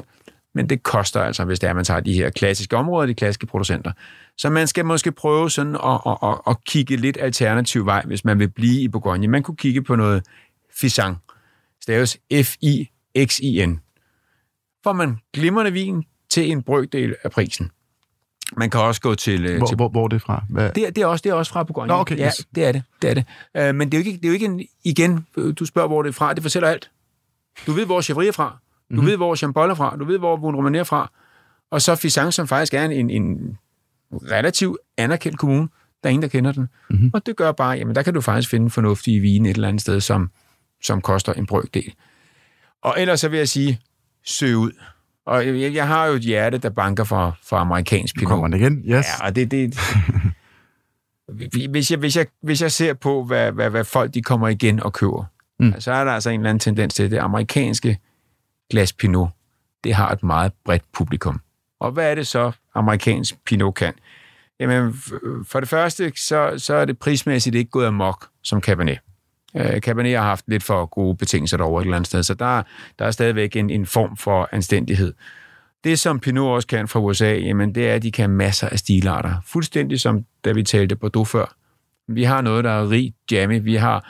[0.56, 3.46] men det koster altså, hvis det er, man tager de her klassiske områder, de klassiske
[3.46, 3.92] producenter.
[4.38, 8.26] Så man skal måske prøve sådan at, at, at, at kigge lidt alternativ vej, hvis
[8.26, 9.28] man vil blive i Bourgogne.
[9.28, 10.24] Man kunne kigge på noget
[10.80, 11.18] Fisang,
[11.82, 13.80] staves F-I-X-I-N.
[14.84, 17.72] Får man glimrende vin til en brøkdel af prisen.
[18.58, 19.46] Man kan også gå til...
[19.46, 20.44] øh, Hvor, til hvor, hvor er det fra?
[20.50, 20.70] Hvad?
[20.72, 21.88] det, er, det, er også, det er også fra Bourgogne.
[21.88, 22.48] Nå, okay, ja, yes.
[22.56, 22.84] det er det.
[23.02, 23.70] det, er det.
[23.70, 25.88] Uh, men det er, jo ikke, det er jo ikke en, igen, øh, du spørger,
[25.88, 26.92] hvor det er fra, det fortæller alt.
[27.68, 28.58] Du ved, hvor Chevry er fra.
[28.90, 29.08] Du mm-hmm.
[29.08, 29.96] ved, hvor Chambol er fra.
[30.00, 31.12] Du ved, hvor Vaughn Romanée er fra.
[31.72, 33.58] Og så Fisang, som faktisk er en, en
[34.12, 35.68] relativt anerkendt kommune.
[36.04, 36.68] Der er ingen, der kender den.
[36.90, 37.12] Mm-hmm.
[37.14, 39.82] Og det gør bare, jamen der kan du faktisk finde fornuftige vine et eller andet
[39.82, 40.32] sted, som,
[40.84, 41.94] som koster en brøkdel.
[42.82, 43.80] Og ellers så vil jeg sige,
[44.26, 44.72] søg ud.
[45.26, 48.30] Og jeg, jeg har jo et hjerte, der banker for, for amerikansk pinot.
[48.30, 48.78] kommer den igen.
[48.78, 48.90] Yes.
[48.90, 49.80] Ja, og det, det,
[51.70, 54.84] hvis, jeg, hvis, jeg, hvis jeg ser på, hvad, hvad, hvad folk de kommer igen
[54.84, 55.26] og køber,
[55.60, 55.66] Mm.
[55.66, 55.74] mm.
[55.80, 57.98] så er der altså en eller anden tendens til, at det amerikanske
[58.70, 59.30] glas Pinot,
[59.84, 61.42] det har et meget bredt publikum.
[61.80, 63.94] Og hvad er det så, amerikansk Pinot kan?
[64.60, 64.94] Jamen,
[65.48, 69.00] for det første, så, så er det prismæssigt ikke gået amok som Cabernet.
[69.56, 72.64] Øh, Cabernet har haft lidt for gode betingelser derovre et eller andet sted, så der,
[73.00, 75.14] der er stadigvæk en, en form for anstændighed.
[75.84, 78.80] Det, som Pinot også kan fra USA, jamen, det er, at de kan masser af
[78.80, 79.34] stilarter.
[79.46, 81.56] Fuldstændig som da vi talte Bordeaux før.
[82.08, 83.64] Vi har noget, der er rigt jammy.
[83.64, 84.10] Vi har,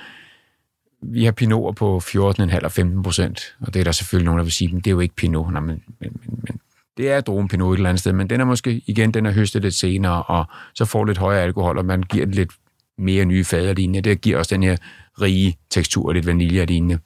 [1.11, 3.55] vi har Pinoter på 14,5 og 15 procent.
[3.61, 5.51] Og det er der selvfølgelig nogen, der vil sige, men det er jo ikke Pinot.
[5.51, 6.59] Nej, men, men, men, men
[6.97, 9.31] det er drogen Pinot et eller andet sted, men den er måske, igen, den er
[9.31, 12.51] høstet lidt senere, og så får lidt højere alkohol, og man giver den lidt
[12.97, 14.09] mere nye fader lignende.
[14.09, 14.77] Det giver også den her
[15.21, 16.99] rige tekstur, lidt vanilje og lignende.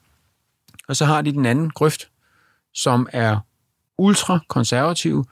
[0.88, 2.08] Og så har de den anden grøft,
[2.74, 3.38] som er
[3.98, 5.24] ultra konservativ,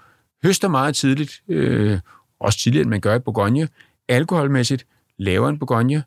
[0.42, 1.98] høster meget tidligt, øh,
[2.40, 3.68] også tidligere, end man gør i Bourgogne,
[4.08, 4.86] alkoholmæssigt
[5.18, 6.04] lavere end Bourgogne.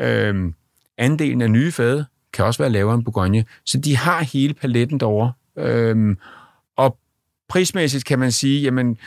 [0.00, 0.52] Øh,
[0.98, 3.44] andelen af nye fade kan også være lavere end Bourgogne.
[3.64, 5.32] Så de har hele paletten derovre.
[5.58, 6.18] Øhm,
[6.76, 6.98] og
[7.48, 8.98] prismæssigt kan man sige, jamen,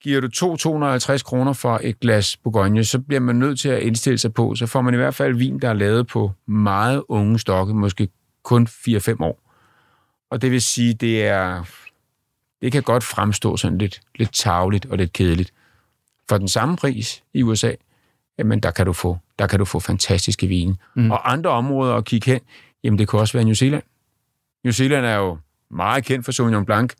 [0.00, 0.28] giver du
[1.16, 4.54] 2-250 kroner for et glas Bourgogne, så bliver man nødt til at indstille sig på,
[4.54, 8.08] så får man i hvert fald vin, der er lavet på meget unge stokke, måske
[8.42, 9.40] kun 4-5 år.
[10.30, 11.64] Og det vil sige, det er
[12.64, 15.52] det kan godt fremstå sådan lidt, lidt tavligt og lidt kedeligt.
[16.28, 17.72] For den samme pris i USA,
[18.38, 20.76] jamen der kan du få, der kan du få fantastiske vine.
[20.94, 21.10] Mm.
[21.10, 22.40] Og andre områder at kigge hen,
[22.84, 23.82] jamen det kan også være New Zealand.
[24.64, 25.38] New Zealand er jo
[25.70, 26.92] meget kendt for Sauvignon Blanc,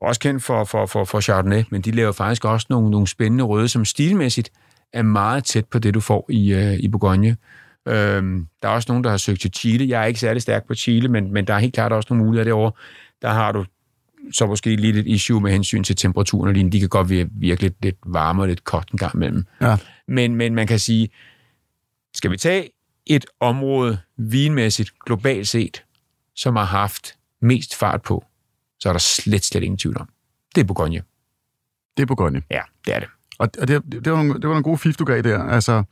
[0.00, 3.44] også kendt for, for, for, for Chardonnay, men de laver faktisk også nogle, nogle spændende
[3.44, 4.50] røde, som stilmæssigt
[4.92, 7.36] er meget tæt på det, du får i, øh, i Bourgogne.
[7.88, 9.88] Øhm, der er også nogen, der har søgt til Chile.
[9.88, 12.24] Jeg er ikke særlig stærk på Chile, men, men der er helt klart også nogle
[12.24, 12.72] muligheder derovre.
[13.22, 13.64] Der har du
[14.32, 16.76] så måske lige lidt issue med hensyn til temperaturen og lignende.
[16.76, 17.10] De kan godt
[17.40, 19.44] virke, lidt, lidt varme og lidt koldt en gang imellem.
[19.60, 19.76] Ja.
[20.08, 21.08] Men, men man kan sige,
[22.14, 22.68] skal vi tage
[23.06, 25.84] et område vinmæssigt, globalt set,
[26.34, 28.24] som har haft mest fart på,
[28.78, 30.08] så er der slet, slet ingen tvivl om.
[30.54, 31.02] Det er Bourgogne.
[31.96, 32.42] Det er Bourgogne.
[32.50, 33.08] Ja, det er det.
[33.38, 35.42] Og og det, det, var nogle, det var nogle gode fif, du gav der.
[35.42, 35.82] Altså,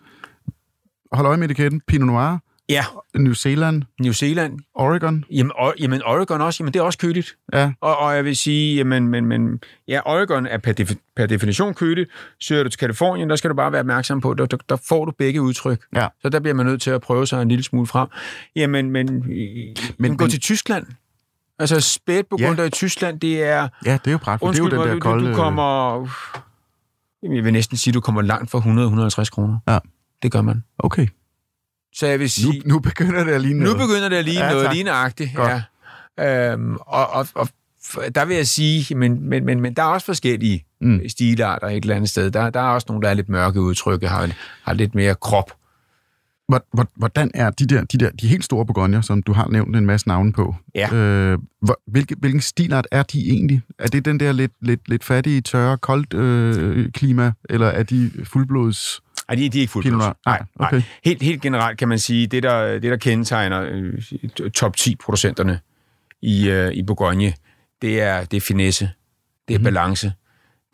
[1.12, 1.81] hold øje med etiketten.
[1.81, 2.39] Pinot Noir,
[2.69, 2.85] Ja,
[3.15, 4.59] New Zealand, New Zealand.
[4.75, 5.25] Oregon.
[5.31, 7.37] Jamen, or, jamen Oregon også, jamen det er også køligt.
[7.53, 11.27] Ja, Og, og jeg vil sige, jamen, men, men, ja, Oregon er per, defi- per
[11.27, 12.11] definition køligt.
[12.41, 15.05] Søger du til Kalifornien, der skal du bare være opmærksom på, der, der, der får
[15.05, 15.81] du begge udtryk.
[15.95, 16.09] Ja.
[16.23, 18.09] Så der bliver man nødt til at prøve sig en lille smule frem.
[18.57, 20.87] Jamen, men, men, men gå til Tyskland.
[21.59, 22.67] Altså, spætburgunder ja.
[22.67, 23.69] i Tyskland, det er...
[23.87, 24.49] ja det er jo pragtfuldt.
[24.61, 25.31] Undskyld, det er jo den der du, kolde...
[25.31, 25.93] du, kommer...
[27.23, 29.59] Jamen, jeg vil næsten sige, du kommer langt fra 100-150 kroner.
[29.69, 29.79] Ja.
[30.23, 30.65] Det gør man.
[30.79, 31.07] Okay,
[31.95, 32.63] Så jeg vil nu, sige...
[32.67, 33.79] nu begynder det at ligne Nu noget.
[33.89, 34.75] begynder det at ligne Ja, noget tak.
[34.75, 35.31] ligneagtigt.
[35.35, 35.53] Godt.
[36.19, 36.53] Ja.
[36.53, 37.49] Øhm, og, og, og
[38.15, 41.01] der vil jeg sige, men, men, men, men der er også forskellige Mm.
[41.09, 42.31] stilarter et eller andet sted.
[42.31, 44.31] Der, der er også nogle, der er lidt mørke udtryk, har,
[44.63, 45.53] har lidt mere krop.
[46.49, 49.49] Hvor- hvor- Hvordan er de der, de der de helt store Bourgogner, som du har
[49.49, 50.55] nævnt en masse navne på?
[50.75, 50.95] Ja.
[50.95, 51.39] Øh,
[51.87, 53.63] hvilke, hvilken stilart er de egentlig?
[53.79, 58.11] Er det den der lidt, lidt, lidt fattige, tørre, koldt øh, klima, eller er de
[58.25, 59.99] fuldblods Ej, de, de er ikke fuldt?
[59.99, 60.43] Nej, nej.
[60.59, 60.83] okay.
[61.05, 65.61] Helt, helt generelt kan man sige, det der, det der kendetegner øh, top 10 producenterne
[66.22, 67.33] i, øh, i Bourgogne,
[67.83, 68.91] det er, det er finesse,
[69.49, 69.64] det er mm.
[69.64, 70.12] balance,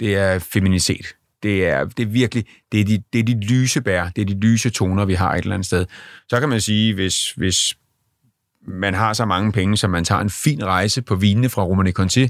[0.01, 1.07] det er feminitet.
[1.43, 4.27] Det er, det er virkelig, det er, de, det er de lyse bær, det er
[4.27, 5.87] de lyse toner, vi har et eller andet sted.
[6.29, 7.77] Så kan man sige, hvis, hvis
[8.67, 11.93] man har så mange penge, så man tager en fin rejse på vinene fra Romane
[11.93, 12.29] Conti,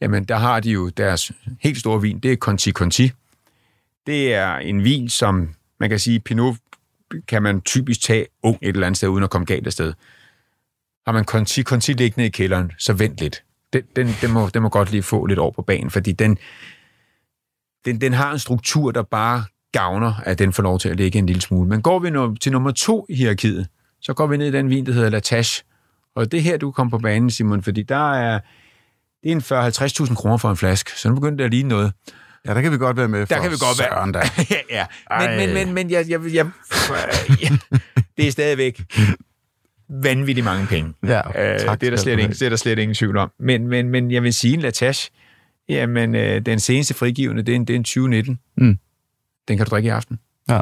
[0.00, 3.12] jamen der har de jo deres helt store vin, det er Conti Conti.
[4.08, 6.56] Det er en vin, som man kan sige, Pinot
[7.28, 9.92] kan man typisk tage ung et eller andet sted, uden at komme galt af sted.
[11.06, 13.42] Har man Conti Conti liggende i kælderen, så vent lidt.
[13.72, 16.38] Den, den, den, må, den må godt lige få lidt over på banen, fordi den,
[17.84, 21.18] den, den har en struktur, der bare gavner, at den får lov til at ligge
[21.18, 21.68] en lille smule.
[21.68, 23.68] Men går vi nu til nummer to i hierarkiet,
[24.00, 25.62] så går vi ned i den vin, der hedder Latash.
[26.14, 28.40] Og det er her, du kommer på banen, Simon, fordi der er,
[29.22, 31.92] det er en 40-50.000 kroner for en flaske, så nu begynder det at ligne noget.
[32.46, 33.26] Ja, der kan vi godt være med.
[33.26, 33.88] Der kan vi godt være.
[33.88, 34.22] Søren, da.
[34.70, 34.86] ja,
[35.20, 36.32] men, men, men, men jeg, jeg, jeg,
[37.42, 37.58] jeg,
[38.16, 38.82] det er stadigvæk
[39.88, 40.94] vanvittigt mange penge.
[41.02, 43.32] Ja, Øh, tak det, er der slet ingen, det er der slet ingen tvivl om.
[43.38, 45.10] Men, men, men jeg vil sige, en Latache,
[45.68, 48.38] jamen, øh, den seneste frigivende, det er en, det er en 2019.
[48.56, 48.78] Mm.
[49.48, 50.18] Den kan du drikke i aften.
[50.48, 50.60] Ja.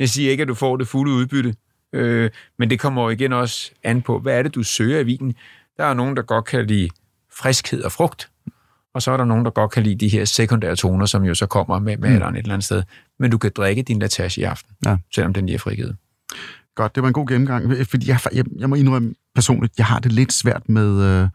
[0.00, 1.54] Jeg siger ikke, at du får det fulde udbytte,
[1.92, 5.04] øh, men det kommer jo igen også an på, hvad er det, du søger i
[5.04, 5.34] vinen.
[5.76, 6.90] Der er nogen, der godt kan lide
[7.32, 8.30] friskhed og frugt,
[8.96, 11.34] og så er der nogen, der godt kan lide de her sekundære toner, som jo
[11.34, 12.14] så kommer med, med mm.
[12.14, 12.82] et eller andet sted.
[13.18, 14.96] Men du kan drikke din Latache i aften, Ja.
[15.14, 15.96] selvom den lige er frigivet.
[16.74, 17.86] Godt, det var en god gennemgang.
[17.86, 21.28] Fordi jeg, jeg, jeg må indrømme personligt, jeg har det lidt svært med, øh,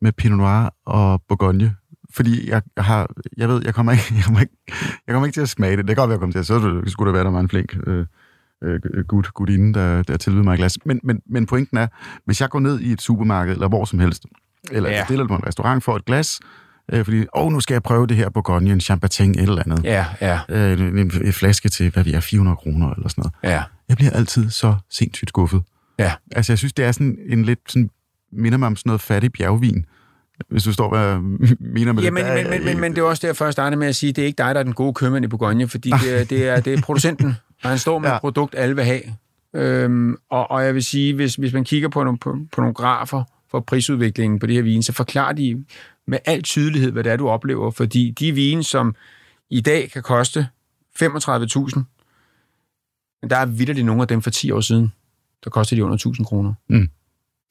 [0.00, 1.74] med Pinot Noir og Bourgogne.
[2.10, 4.56] Fordi jeg, har, jeg ved, jeg kommer ikke, jeg kommer ikke,
[5.06, 5.88] jeg kommer ikke til at smage det.
[5.88, 7.48] Det kan godt være, jeg kommer til at, så skulle det være, der var en
[7.48, 8.06] flink øh,
[8.64, 9.04] øh,
[9.34, 10.78] gudinde, der, der tilbyder mig et glas.
[10.84, 11.86] Men, men, men pointen er,
[12.24, 14.26] hvis jeg går ned i et supermarked, eller hvor som helst,
[14.70, 15.04] eller ja.
[15.04, 16.40] stiller på en restaurant for et glas,
[16.92, 19.84] øh, fordi, åh, nu skal jeg prøve det her Bourgogne, en champagne, et eller andet.
[19.84, 23.22] Ja, ja, Øh, en, en, en flaske til, hvad vi er, 400 kroner eller sådan
[23.42, 23.54] noget.
[23.56, 25.62] ja, Jeg bliver altid så sindssygt skuffet.
[25.98, 26.12] ja.
[26.32, 27.90] Altså, jeg synes, det er sådan en lidt sådan,
[28.32, 29.84] minder mig om sådan noget fattig bjergvin.
[30.50, 31.20] Hvis du står, hvad jeg
[31.60, 32.12] mener med Ja, det.
[32.14, 33.96] men, Der er- men, men, men, men det er også derfor, jeg startede med at
[33.96, 36.20] sige, at det er ikke dig, der er den gode købmand i Bourgogne, fordi det
[36.20, 38.14] er, det er, det er producenten, og han står med Ja.
[38.14, 39.00] et produkt, alle vil have.
[39.56, 42.74] Øhm, og, og jeg vil sige, hvis, hvis man kigger på nogle, på, på nogle
[42.74, 45.64] grafer for prisudviklingen på det her vin, så forklarer de
[46.06, 48.94] med al tydelighed, hvad det er, du oplever, fordi de vine, som
[49.50, 50.48] i dag kan koste
[51.02, 51.82] 35.000,
[53.22, 54.92] men der er vidderligt nogle af dem for 10 år siden,
[55.44, 56.54] der koster de under 1000 kroner.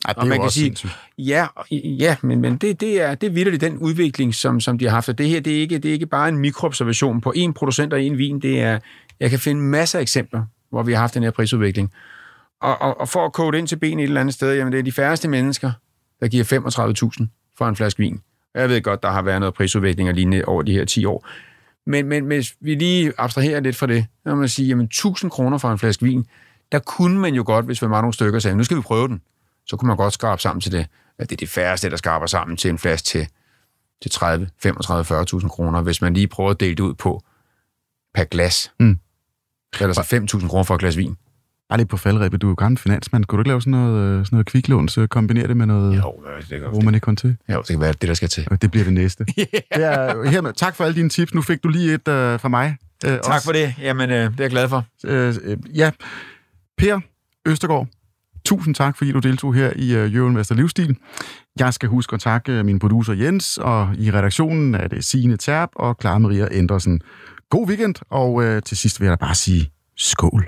[0.05, 0.91] Ej, det og jo man kan også sige- sindssygt.
[1.17, 4.85] Ja, ja men, men det, det, er, det er vitterligt den udvikling, som, som de
[4.85, 5.09] har haft.
[5.09, 7.93] Og det her, det er, ikke, det er ikke bare en mikroobservation på en producent
[7.93, 8.39] og en vin.
[8.39, 8.79] Det er,
[9.19, 11.91] jeg kan finde masser af eksempler, hvor vi har haft den her prisudvikling.
[12.61, 14.79] Og, og, og for at kode ind til ben et eller andet sted, jamen det
[14.79, 15.71] er de færreste mennesker,
[16.19, 16.43] der giver
[17.21, 17.27] 35.000
[17.57, 18.21] for en flaske vin.
[18.55, 21.27] Jeg ved godt, der har været noget prisudvikling og lignende over de her 10 år.
[21.85, 25.57] Men, men hvis vi lige abstraherer lidt fra det, må man sige, jamen 1000 kroner
[25.57, 26.25] for en flaske vin,
[26.71, 29.07] der kunne man jo godt, hvis man var nogle stykker, sagde, nu skal vi prøve
[29.07, 29.21] den
[29.65, 30.87] så kunne man godt skrabe sammen til det.
[31.17, 33.27] At det er de færreste, der skraber sammen til en flaske til,
[34.01, 37.23] til 30, 35, 40.000 kroner, hvis man lige prøver at dele det ud på
[38.13, 38.71] per glas.
[38.79, 38.99] Mm.
[39.79, 40.01] Eller så
[40.41, 41.17] 5.000 kroner for et glas vin.
[41.73, 42.41] Bare lige på faldrebet.
[42.41, 43.25] Du er jo gammel finansmand.
[43.25, 45.97] Kunne du ikke lave sådan noget, øh, sådan noget kviklån, så kombinere det med noget
[45.97, 46.13] Jo,
[46.49, 47.37] det kan, Roman ikke til?
[47.49, 48.47] jo, det kan være det, der skal til.
[48.61, 49.25] Det bliver det næste.
[49.39, 49.47] yeah.
[49.75, 51.33] det er, hermed, tak for alle dine tips.
[51.33, 52.77] Nu fik du lige et øh, fra mig.
[53.05, 53.75] Øh, Tak for det.
[53.81, 54.85] Jamen, øh, det er jeg glad for.
[55.05, 55.91] Øh, øh, ja,
[56.77, 56.99] Per
[57.45, 57.87] Østergaard,
[58.45, 60.97] tusind tak, fordi du deltog her i øh, Jørgen Vester Livsstil.
[61.59, 65.37] Jeg skal huske at takke øh, min producer Jens, og i redaktionen er det Signe
[65.37, 67.01] Terp og Clara Maria Andersen.
[67.49, 70.47] God weekend, og øh, til sidst vil jeg da bare sige skål.